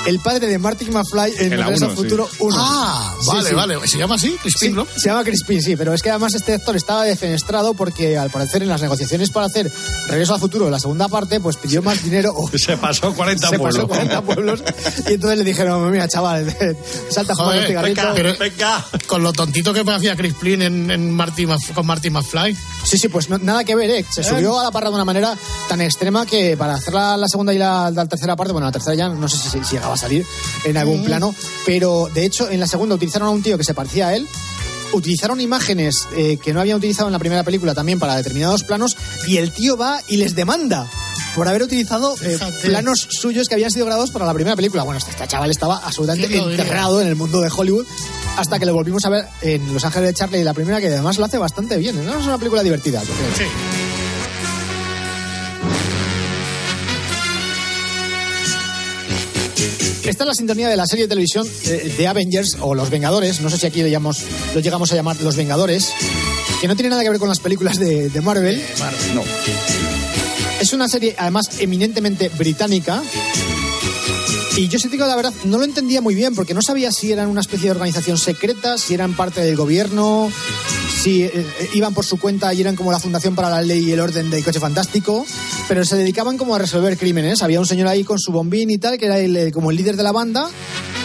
[0.06, 2.56] el padre de Martin McFly en la Regreso uno, al Futuro 1.
[2.58, 3.54] Ah, Sí, vale, sí.
[3.54, 3.88] vale.
[3.88, 4.30] ¿Se llama así?
[4.42, 4.86] Crispin, Sí, ¿no?
[4.96, 8.62] se llama Crispin, sí, pero es que además este actor estaba defenestrado porque al parecer
[8.62, 9.70] en las negociaciones para hacer
[10.08, 13.58] Regreso al Futuro, la segunda parte, pues pidió más dinero o Se pasó 40 se
[13.58, 13.76] pueblos.
[13.76, 14.62] pasó 40 pueblos
[15.08, 16.44] y entonces le dijeron, mira chaval,
[17.10, 18.02] salta Joder, cigarrito.
[18.14, 18.84] pero- Venga.
[19.06, 22.56] Con lo tontito que me hacía Crispin en, en Marty con Marty McFly.
[22.84, 24.04] Sí, sí, pues no- nada que ver, ¿eh?
[24.10, 25.36] Se subió a la parra de una manera
[25.68, 28.72] tan extrema que para hacer la, la segunda y la, la tercera parte, bueno, la
[28.72, 30.24] tercera ya no sé si, si llegaba a salir
[30.64, 31.34] en algún plano,
[31.66, 34.26] pero de hecho en la segunda utilizaron a un tío que se parecía a él.
[34.90, 38.96] Utilizaron imágenes eh, que no habían utilizado en la primera película también para determinados planos
[39.26, 40.88] y el tío va y les demanda
[41.34, 44.84] por haber utilizado eh, planos suyos que habían sido grabados para la primera película.
[44.84, 47.84] Bueno, este, este chaval estaba absolutamente enterrado en el mundo de Hollywood
[48.38, 51.18] hasta que lo volvimos a ver en Los Ángeles de Charlie, la primera que además
[51.18, 52.02] lo hace bastante bien.
[52.04, 52.18] ¿no?
[52.18, 53.36] Es una película divertida, yo creo.
[53.36, 53.87] Sí.
[60.08, 63.42] Esta es la sintonía de la serie de televisión eh, de Avengers o Los Vengadores,
[63.42, 65.92] no sé si aquí le llamamos, lo llegamos a llamar Los Vengadores,
[66.62, 68.58] que no tiene nada que ver con las películas de, de Marvel.
[69.14, 69.22] No.
[70.62, 73.02] Es una serie además eminentemente británica.
[74.56, 76.90] Y yo, si te digo la verdad, no lo entendía muy bien porque no sabía
[76.90, 80.32] si eran una especie de organización secreta, si eran parte del gobierno,
[80.98, 83.84] si eh, eh, iban por su cuenta y eran como la Fundación para la Ley
[83.84, 85.24] y el Orden del Coche Fantástico,
[85.68, 87.42] pero se dedicaban como a resolver crímenes.
[87.42, 89.76] Había un señor ahí con su bombín y tal, que era el, eh, como el
[89.76, 90.48] líder de la banda,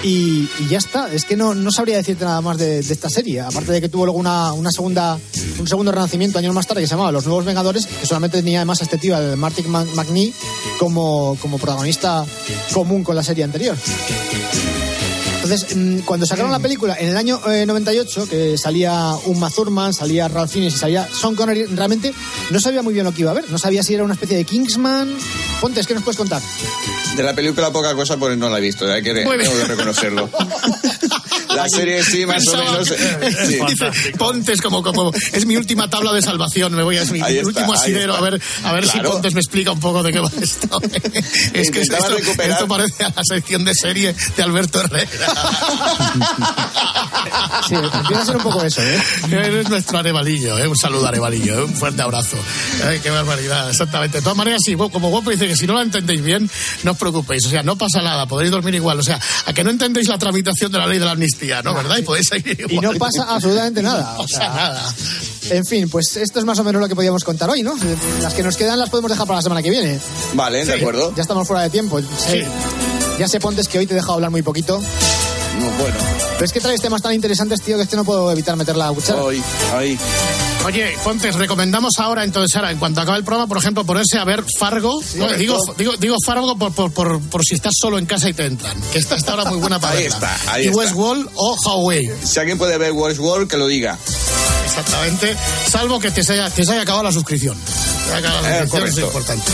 [0.03, 1.13] y, ya está.
[1.13, 3.41] Es que no, no sabría decirte nada más de, esta serie.
[3.41, 5.19] Aparte de que tuvo luego una, una segunda,
[5.59, 8.59] un segundo renacimiento años más tarde que se llamaba Los Nuevos Vengadores, que solamente tenía
[8.59, 10.33] además a este tío, al Martin McNee,
[10.79, 12.25] como, como protagonista
[12.73, 13.77] común con la serie anterior.
[15.43, 19.93] Entonces, mm, cuando sacaron la película en el año eh, 98, que salía Uma Thurman,
[19.93, 22.13] salía Ralph Fiennes y salía Sean Connery, realmente
[22.49, 23.51] no sabía muy bien lo que iba a ver.
[23.51, 25.17] No sabía si era una especie de Kingsman.
[25.59, 26.41] Pontes, ¿qué nos puedes contar?
[27.17, 30.29] De la película poca cosa, pues no la he visto, hay tengo que reconocerlo.
[31.55, 32.89] La serie sí, más o Pensaba menos.
[32.89, 33.59] que- eh, sí.
[33.67, 37.21] Dice, Pontes como, como es mi última tabla de salvación, me voy a es mi
[37.21, 39.11] Ahí último asidero a ver a ver si Claro.
[39.13, 40.81] Pontes me explica un poco de qué va esto.
[41.53, 45.09] es que esto, recuperar- esto parece a la sección de serie de Alberto Herrera.
[47.67, 49.01] Sí, empieza a ser un poco eso, ¿eh?
[49.31, 50.67] Eres nuestro Arevalillo, ¿eh?
[50.67, 51.63] un saludo Arevalillo, ¿eh?
[51.63, 52.37] un fuerte abrazo.
[52.85, 54.17] Ay, qué barbaridad, exactamente.
[54.17, 56.49] De todas maneras, sí, como Guapo dice que si no la entendéis bien,
[56.83, 59.63] no os preocupéis, o sea, no pasa nada, podréis dormir igual, o sea, a que
[59.63, 61.73] no entendéis la tramitación de la ley de la amnistía, ¿no?
[61.73, 61.97] ¿Verdad?
[61.97, 62.73] Y podéis seguir igual.
[62.73, 64.15] Y no pasa absolutamente nada.
[64.17, 64.93] No O sea, nada.
[65.49, 67.75] En fin, pues esto es más o menos lo que podíamos contar hoy, ¿no?
[68.21, 69.99] Las que nos quedan las podemos dejar para la semana que viene.
[70.33, 71.13] Vale, de acuerdo.
[71.15, 71.99] Ya estamos fuera de tiempo.
[72.01, 72.43] Sí.
[73.19, 74.79] Ya sé, Pontes, que hoy te he dejado hablar muy poquito.
[74.79, 75.95] No, bueno.
[76.33, 78.75] Pero es que traes temas tan interesantes, tío, que es que no puedo evitar meter
[78.75, 79.21] la cuchara.
[79.21, 79.99] Hoy, ahí.
[80.65, 84.23] Oye, Fontes, recomendamos ahora, entonces, ahora, en cuanto acabe el programa, por ejemplo, ponerse a
[84.23, 85.01] ver Fargo.
[85.15, 88.33] No, digo, digo, digo Fargo por, por, por, por si estás solo en casa y
[88.33, 88.79] te entran.
[88.91, 90.77] Que esta está ahora muy buena para Ahí está, ahí y está.
[90.79, 92.09] Westworld o Huawei.
[92.23, 93.97] Si alguien puede ver Westworld, que lo diga.
[94.65, 95.35] Exactamente.
[95.69, 97.57] Salvo que te se haya, te se haya acabado la suscripción.
[98.05, 99.51] Te haya acabado la Eh, suscripción, eso es importante.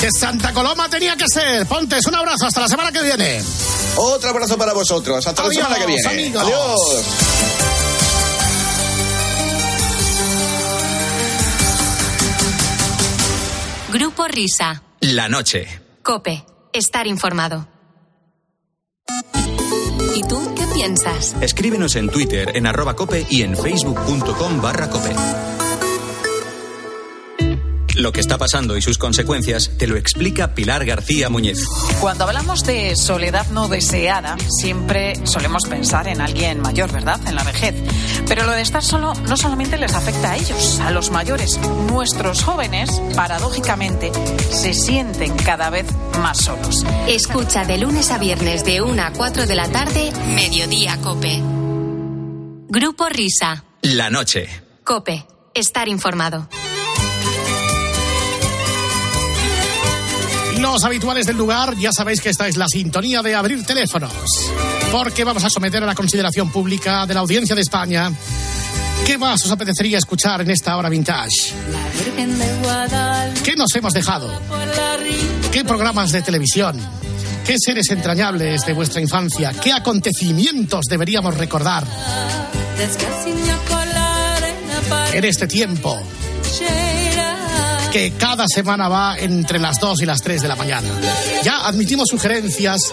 [0.00, 1.66] De Santa Coloma tenía que ser.
[1.66, 2.46] Pontes, un abrazo.
[2.46, 3.42] Hasta la semana que viene.
[3.96, 5.26] Otro abrazo para vosotros.
[5.26, 6.08] Hasta Adiós, la semana que viene.
[6.08, 6.42] amigos.
[6.42, 7.75] Adiós.
[14.26, 14.82] Grupo Risa.
[15.00, 15.66] La noche.
[16.02, 16.44] Cope.
[16.72, 17.68] Estar informado.
[20.14, 21.36] ¿Y tú qué piensas?
[21.40, 25.14] Escríbenos en Twitter en arroba cope y en facebook.com barra cope.
[27.96, 31.64] Lo que está pasando y sus consecuencias te lo explica Pilar García Muñez.
[31.98, 37.18] Cuando hablamos de soledad no deseada, siempre solemos pensar en alguien mayor, ¿verdad?
[37.26, 37.74] En la vejez.
[38.28, 41.58] Pero lo de estar solo no solamente les afecta a ellos, a los mayores.
[41.90, 44.12] Nuestros jóvenes, paradójicamente,
[44.50, 45.86] se sienten cada vez
[46.20, 46.84] más solos.
[47.08, 51.40] Escucha de lunes a viernes de 1 a 4 de la tarde, Mediodía Cope.
[52.68, 53.64] Grupo Risa.
[53.80, 54.48] La noche.
[54.84, 55.24] Cope.
[55.54, 56.46] Estar informado.
[60.60, 64.12] Los habituales del lugar, ya sabéis que esta es la sintonía de abrir teléfonos,
[64.90, 68.10] porque vamos a someter a la consideración pública de la audiencia de España.
[69.06, 71.52] ¿Qué más os apetecería escuchar en esta hora vintage?
[73.44, 74.30] ¿Qué nos hemos dejado?
[75.52, 76.80] ¿Qué programas de televisión?
[77.46, 79.52] ¿Qué seres entrañables de vuestra infancia?
[79.62, 81.84] ¿Qué acontecimientos deberíamos recordar
[85.12, 86.00] en este tiempo?
[87.96, 90.86] Que cada semana va entre las 2 y las 3 de la mañana.
[91.42, 92.92] Ya admitimos sugerencias,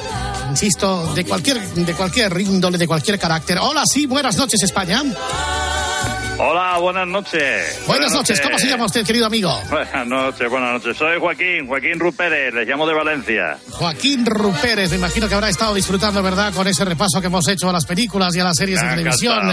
[0.49, 3.57] insisto, de cualquier, de cualquier índole, de cualquier carácter.
[3.59, 5.03] Hola, sí, buenas noches, España.
[6.39, 7.79] Hola, buenas noches.
[7.85, 8.41] Buenas, noches.
[8.41, 9.55] ¿cómo se llama usted, querido amigo?
[9.69, 10.97] Buenas noches, buenas noches.
[10.97, 13.57] Soy Joaquín, Joaquín Rupérez, les llamo de Valencia.
[13.69, 17.69] Joaquín Rupérez, me imagino que habrá estado disfrutando, ¿verdad?, con ese repaso que hemos hecho
[17.69, 19.45] a las películas y a las series Me de televisión.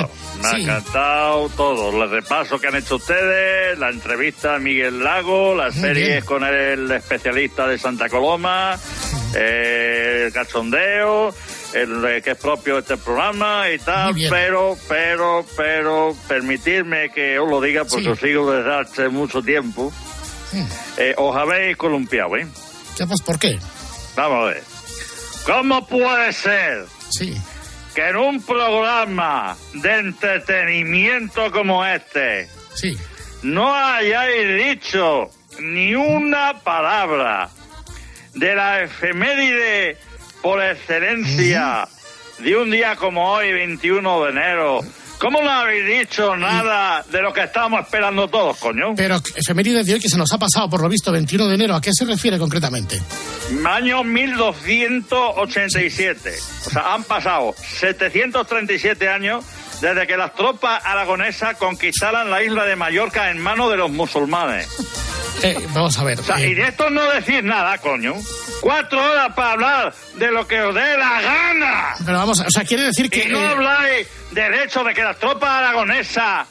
[0.43, 5.55] me ha encantado todo, el repaso que han hecho ustedes, la entrevista a Miguel Lago,
[5.55, 6.25] las Muy series bien.
[6.25, 8.77] con el especialista de Santa Coloma,
[9.35, 11.33] eh, el cachondeo,
[11.75, 17.49] el que es propio de este programa y tal, pero, pero, pero, permitirme que os
[17.49, 18.11] lo diga porque Sí.
[18.11, 19.93] os sigo desde hace mucho tiempo,
[20.99, 22.47] eh, os habéis columpiado, ¿eh?
[22.97, 23.59] Ya, pues, ¿por qué?
[24.17, 24.63] Vamos a ver.
[25.47, 27.37] ¿Cómo puede ser Sí.
[27.95, 32.97] que en un programa de entretenimiento como este Sí.
[33.43, 37.49] no hayáis dicho ni una palabra
[38.35, 39.97] de la efeméride
[40.43, 41.89] por excelencia
[42.39, 44.81] de un día como hoy, 21 de enero?
[45.21, 48.95] ¿Cómo no habéis dicho nada de lo que estábamos esperando todos, coño?
[48.97, 51.75] Pero efemérides de hoy que se nos ha pasado, por lo visto, 21 de enero.
[51.75, 52.99] ¿A qué se refiere concretamente?
[53.67, 56.31] Año 1287.
[56.67, 59.45] O sea, han pasado 737 años
[59.83, 64.69] desde que las tropas aragonesas conquistaran la isla de Mallorca en manos de los musulmanes.
[65.43, 66.21] Eh, vamos a ver.
[66.21, 68.15] O sea, eh, y de esto no decís nada, coño.
[68.61, 71.95] Cuatro horas para hablar de lo que os dé la gana.
[72.05, 73.25] pero vamos, o sea, quiere decir que...
[73.25, 76.47] Y no eh, habláis del hecho de que las tropas aragonesas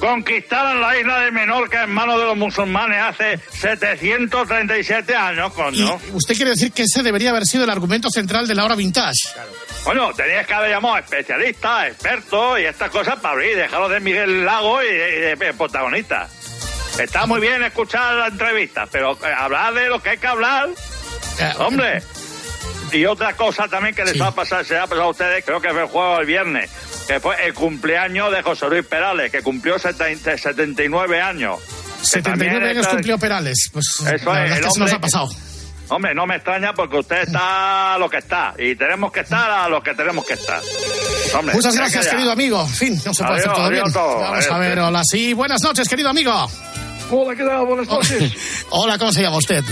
[0.00, 6.00] conquistaran la isla de Menorca en manos de los musulmanes hace 737 años, y coño.
[6.12, 9.28] usted quiere decir que ese debería haber sido el argumento central de la hora vintage.
[9.84, 14.00] Bueno, tenías que haber llamado a especialistas, expertos y estas cosas para abrir, dejaros de
[14.00, 16.41] Miguel Lago y de, de protagonistas.
[16.98, 20.68] Está muy bien escuchar la entrevista, pero eh, hablar de lo que hay que hablar,
[21.38, 22.02] Eh, hombre.
[22.92, 24.18] Y otra cosa también que les Sí.
[24.18, 26.70] va a pasar, se ha pasado a ustedes, creo que fue el juego el viernes,
[27.08, 31.58] que fue el cumpleaños de José Luis Perales, que cumplió 70 79 años.
[32.02, 33.70] Que 79 también años está- cumplió Perales.
[33.72, 35.30] Pues Eso es, que se nos ha pasado.
[35.88, 39.50] Hombre, no me extraña porque usted está a lo que está y tenemos que estar
[39.50, 40.60] a lo que tenemos que estar.
[41.34, 42.60] Hombre, Muchas gracias, que querido amigo.
[42.62, 43.92] En fin, no se puede Adiós, hacer todo bien.
[43.92, 44.18] todo.
[44.20, 44.58] Vamos a Adiós.
[44.60, 45.32] ver, hola, sí.
[45.32, 46.50] Buenas noches, querido amigo.
[47.14, 47.66] Hola, ¿qué tal?
[47.66, 48.32] Buenas noches.
[48.70, 49.62] Hola, ¿cómo se llama usted?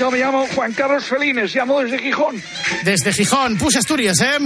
[0.00, 2.42] Yo me llamo Juan Carlos Felines, llamo desde Gijón.
[2.82, 4.38] Desde Gijón, Push Asturias, ¿eh?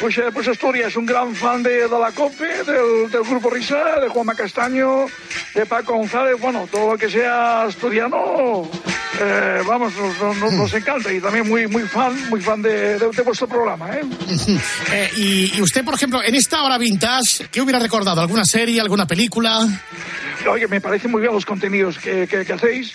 [0.00, 3.98] Pues, eh, pues Asturias, un gran fan de, de la COPE, del, del Grupo Risa,
[4.00, 5.06] de Juanma Castaño,
[5.54, 8.68] de Paco González, bueno, todo lo que sea asturiano,
[9.20, 13.08] eh, vamos, nos, nos- nos- encanta y también muy, muy fan, muy fan de, de-
[13.10, 14.02] de vuestro programa, ¿eh?
[14.92, 18.20] Eh, y, y usted, por ejemplo, en esta hora vintage, ¿qué hubiera recordado?
[18.20, 19.66] ¿Alguna serie, alguna película?
[20.50, 21.63] Oye, me parecen muy bien los contenidos
[21.98, 22.92] que, que- que hacéis,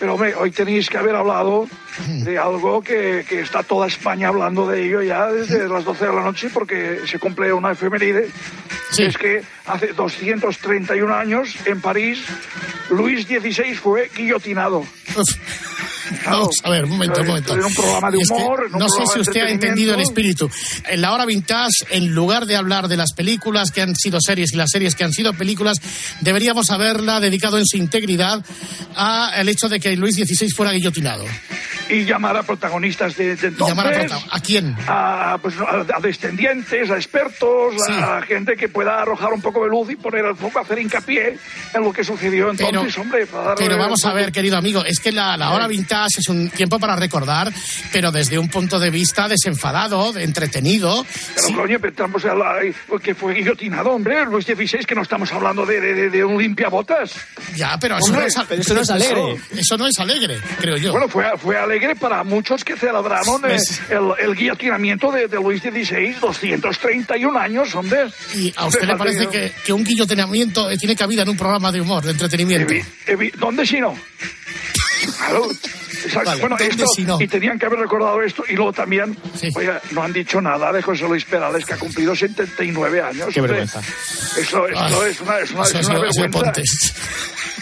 [0.00, 1.68] pero hombre, hoy tenéis que haber hablado
[2.06, 6.12] de algo que, que está toda España hablando de ello ya desde las 12 de
[6.12, 8.28] la noche porque se cumple una efeméride.
[8.90, 9.04] Sí.
[9.04, 12.20] Es que hace 231 años en París
[12.90, 14.84] Luis XVI fue guillotinado.
[16.24, 17.54] Vamos a ver, un momento, un momento.
[17.74, 20.50] Programa de en un no sé si usted ha entendido el espíritu.
[20.88, 24.52] En la hora vintage, en lugar de hablar de las películas que han sido series
[24.52, 25.78] y las series que han sido películas,
[26.20, 28.44] deberíamos haberla dedicado en su integridad
[28.94, 31.24] al hecho de que Luis XVI fuera guillotinado.
[31.90, 33.76] Y llamar a protagonistas de, de Y entonces.
[33.76, 34.76] llamar a, prota- ¿a quién?
[34.86, 37.92] a, pues, a- a descendientes, a expertos, Sí.
[37.92, 41.38] a gente que pueda arrojar un poco de luz y poner el foco, hacer hincapié
[41.74, 43.26] en lo que sucedió entonces, Pero- hombre.
[43.26, 46.50] Para Pero vamos a ver, querido amigo, es que la, la hora vintage es un
[46.50, 47.50] tiempo para recordar,
[47.92, 51.06] pero desde un punto de vista desenfadado, de entretenido.
[51.34, 52.58] Pero coño, pero estamos a la-
[53.02, 57.12] que fue guillotinado, hombre, Luis XVI, que no estamos hablando de, de, de- un limpiabotas.
[57.56, 59.36] Ya, pero eso, Hombre, no es, pero eso no es alegre.
[59.56, 60.92] Eso no es alegre, creo yo.
[60.92, 63.58] Bueno, fue, fue alegre para muchos que celebraron eh,
[63.90, 68.06] el, el guillotinamiento de, de Luis XVI, 231 años, hombre.
[68.34, 71.70] ¿Y a usted le parece que, que un guillotinamiento eh, tiene cabida en un programa
[71.72, 72.72] de humor, de entretenimiento?
[72.72, 73.94] Evi- evi- ¿Dónde si no?
[75.18, 75.48] Claro.
[76.14, 77.20] Vale, bueno, ¿dónde esto, si no?
[77.20, 78.44] y tenían que haber recordado esto.
[78.48, 79.16] Y luego también,
[79.56, 83.28] oiga, no han dicho nada de José Luis Perales, que ha cumplido 79 años.
[83.34, 83.80] Qué vergüenza.
[83.80, 86.52] Eso, esto Ay, es una, es una, eso es una vergüenza.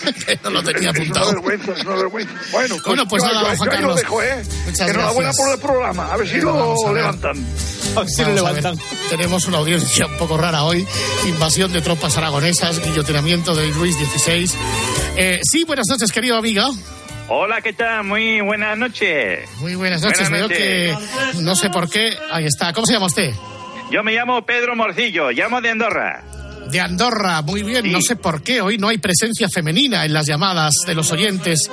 [0.44, 1.30] No lo tenía Es apuntado.
[1.30, 2.32] una vergüenza, es una vergüenza.
[2.52, 4.42] Bueno, Bueno, pues yo- nada, yo- Juan yo ahí lo dejo, ¿eh?
[4.66, 6.12] Muchas Enhorabuena por el programa.
[6.12, 7.02] A ver si a lo ver.
[7.02, 7.46] levantan.
[7.96, 8.74] A ver,
[9.10, 10.86] Tenemos una audiencia un poco rara hoy.
[11.26, 14.50] Invasión de tropas aragonesas, guillotinamiento de Luis XVI.
[15.16, 16.62] Eh, sí, buenas noches, querido amigo.
[17.28, 18.04] Hola, ¿qué tal?
[18.04, 19.48] Muy buenas noches.
[19.60, 20.28] Muy buenas noches.
[20.30, 21.40] Buenas Veo que noches.
[21.40, 22.10] no sé por qué.
[22.30, 22.72] Ahí está.
[22.72, 23.32] ¿Cómo se llama usted?
[23.90, 26.22] Yo me llamo Pedro Morcillo, llamo de Andorra.
[26.70, 27.90] De Andorra, muy bien.
[27.92, 31.70] No sé por qué hoy no hay presencia femenina en las llamadas de los oyentes.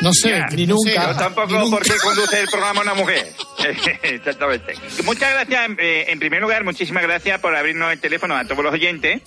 [0.00, 0.46] No sé, Ya.
[0.54, 1.12] ni nunca.
[1.12, 1.78] Yo tampoco ni nunca.
[1.78, 3.32] porque conduce el programa una mujer.
[4.02, 4.74] Exactamente.
[5.04, 8.62] Muchas gracias, en, eh, en primer lugar, muchísimas gracias por abrirnos el teléfono a todos
[8.62, 9.22] los oyentes,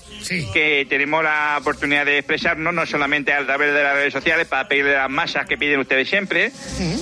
[0.53, 4.67] que tenemos la oportunidad de expresarnos, no solamente a través de las redes sociales, para
[4.69, 6.51] pedirle las masas que piden ustedes siempre.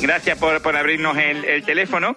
[0.01, 2.15] Gracias por, por abrirnos el, el teléfono.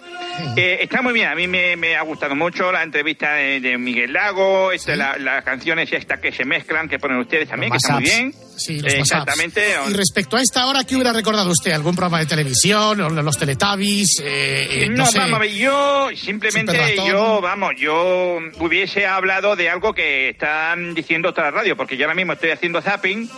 [0.57, 3.77] Eh, está muy bien, a mí me, me ha gustado mucho la entrevista de, de
[3.77, 7.77] Miguel Lago, esto, la- las canciones estas que se mezclan, que ponen ustedes también, que
[7.77, 8.35] Los está muy bien.
[8.57, 8.99] Sí, los Eh.
[9.01, 9.63] Exactamente.
[9.89, 11.73] Y respecto a esta hora, ¿qué hubiera recordado usted?
[11.73, 13.01] ¿Algún programa de televisión?
[13.01, 14.21] ¿O Los Teletubbies?
[14.23, 15.19] Eh, eh, no, No, sé.
[15.19, 21.31] vamos a ver, yo simplemente, yo, vamos, yo hubiese hablado de algo que están diciendo
[21.31, 23.29] otra radio, porque yo ahora mismo estoy haciendo zapping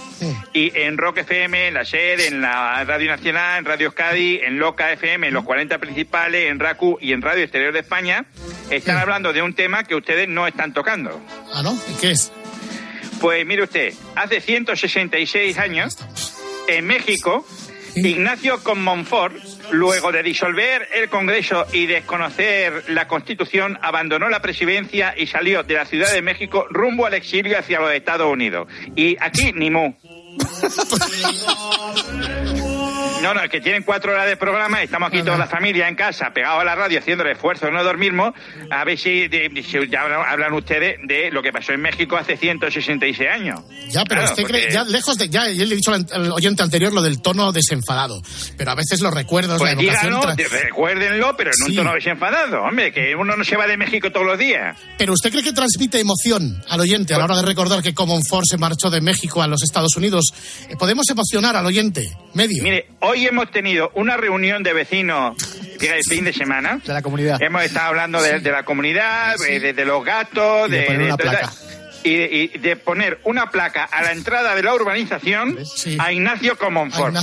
[0.52, 4.58] y en Rock FM, en la SER, en la Radio Nacional, en Radio Euskadi, en
[4.58, 8.24] Loca FM, en los 40 principales, en RACU y en Radio Exterior de España,
[8.70, 11.20] están hablando de un tema que ustedes no están tocando.
[11.52, 11.76] Ah, ¿no?
[11.92, 12.32] ¿Y qué es?
[13.24, 15.96] Pues mire usted, hace 166 años,
[16.68, 17.46] en México,
[17.94, 19.34] Ignacio Conmonfort,
[19.70, 25.72] luego de disolver el Congreso y desconocer la Constitución, abandonó la presidencia y salió de
[25.72, 28.68] la Ciudad de México rumbo al exilio hacia los Estados Unidos.
[28.94, 29.70] Y aquí, ni.
[33.24, 35.94] No, no, es que tienen cuatro horas de programa, estamos aquí toda la familia en
[35.96, 38.34] casa, pegados a la radio, haciendo el esfuerzo de no dormirmos,
[38.70, 42.36] a ver si, de- si ya hablan, ustedes de lo que pasó en México hace
[42.36, 43.60] 166 años.
[43.88, 46.32] Ya, pero Claro, usted cree, ya lejos de, ya, yo le he dicho al, al
[46.32, 48.20] oyente anterior lo del tono desenfadado,
[48.56, 50.14] pero a veces los recuerdos, Pues la evocación...
[50.20, 51.70] tra- recuérdenlo, pero en Sí.
[51.70, 54.76] un tono desenfadado, hombre, que uno no se va de México todos los días.
[54.98, 58.44] Pero usted cree que transmite emoción al oyente a la hora de recordar que Comonfort
[58.48, 60.32] se marchó de México a los Estados Unidos.
[60.68, 62.12] Eh, ¿Podemos emocionar al oyente?
[62.34, 62.62] Medio.
[62.64, 65.36] Mire, hoy hemos tenido una reunión de vecinos
[65.80, 66.80] el fin de semana.
[66.84, 67.40] De la comunidad.
[67.42, 71.02] Hemos estado hablando de, de la comunidad, de, de- de los gatos, Y de poner
[71.02, 71.52] una placa.
[72.02, 75.58] Y de, y de poner una placa a la entrada de la urbanización
[75.98, 77.14] a Ignacio Comonfort.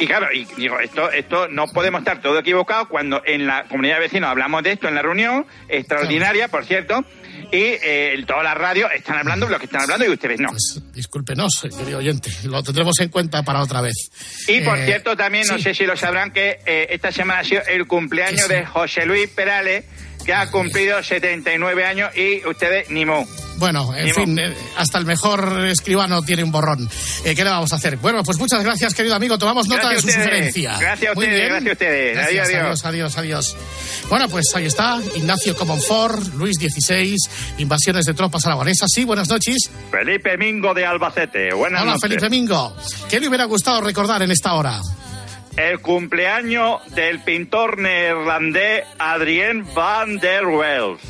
[0.00, 3.94] Y claro, y digo, esto, esto no podemos estar todo equivocados cuando en la comunidad
[3.96, 7.04] de vecinos hablamos de esto en la reunión, extraordinaria, por cierto,
[7.50, 10.50] y eh, en todas las radios están hablando lo que están hablando y ustedes no.
[10.92, 13.94] Discúlpenos, eh, querido oyente, lo tendremos en cuenta para otra vez.
[14.48, 15.62] Y por Eh, cierto, también, no sí.
[15.62, 18.48] sé si lo sabrán, que eh, esta semana ha sido el cumpleaños Sí.
[18.52, 19.84] de José Luis Perales,
[20.28, 23.06] que ha cumplido 79 años y ustedes ni.
[23.56, 26.86] Bueno, en Ni fin, mo- eh, hasta el mejor escribano tiene un borrón.
[27.24, 27.96] Eh, ¿Qué le vamos a hacer?
[27.96, 29.38] Bueno, pues muchas gracias, querido amigo.
[29.38, 30.76] Tomamos nota Gracias de su sugerencia.
[30.78, 31.48] Gracias a Muy ustedes, bien.
[31.48, 32.14] gracias a ustedes.
[32.14, 33.56] Gracias, Adiós, adiós, adiós, adiós.
[34.10, 37.16] Bueno, pues ahí está, Ignacio Comonfort, Luis XVI,
[37.56, 38.90] invasiones de tropas aragonesas.
[38.94, 39.70] Sí, buenas noches.
[39.90, 41.54] Felipe Mingo de Albacete.
[41.54, 42.02] Buenas Hola, noches.
[42.02, 42.76] Felipe Mingo.
[43.08, 44.78] ¿Qué le hubiera gustado recordar en esta hora?
[45.58, 51.00] El cumpleaños del pintor neerlandés Adrien van der Waals.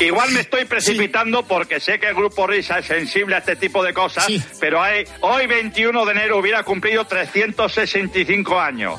[0.00, 3.82] Igual me estoy precipitando porque sé que el grupo Risa es sensible a este tipo
[3.82, 4.26] de cosas,
[4.60, 8.98] pero hay- hoy 21 de enero hubiera cumplido 365 años.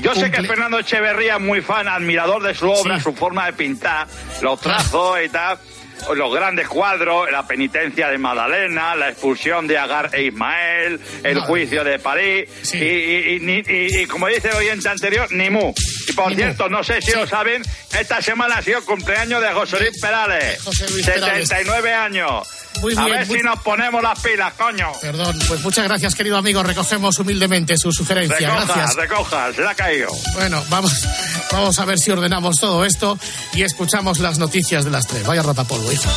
[0.00, 3.52] Yo sé que Fernando Echeverría es muy fan, admirador de su obra, su forma de
[3.54, 4.06] pintar,
[4.42, 5.58] los trazos y tal,
[6.14, 11.46] los grandes cuadros, la penitencia de Magdalena, la expulsión de Agar e Ismael, el Madre
[11.46, 15.50] juicio de París, y, y- y- ni- y- y como dice el oyente anterior, ni
[15.50, 15.72] mu.
[16.08, 17.62] Y por cierto, no sé si lo saben,
[17.98, 21.48] esta semana ha sido el cumpleaños de José Luis Perales, José Luis Perales.
[21.48, 22.46] 79 años.
[22.82, 24.92] Muy A bien, ver muy- si nos ponemos las pilas, coño.
[25.00, 26.62] Perdón, pues muchas gracias, querido amigo.
[26.62, 28.38] Recogemos humildemente su sugerencia.
[28.50, 28.96] Recoja, Gracias.
[28.96, 30.08] recoja, se la ha caído.
[30.34, 30.92] Bueno, vamos,
[31.50, 33.18] vamos a ver si ordenamos todo esto
[33.54, 35.24] y escuchamos las noticias de las tres.
[35.26, 36.10] Vaya rapapolvo, hijo.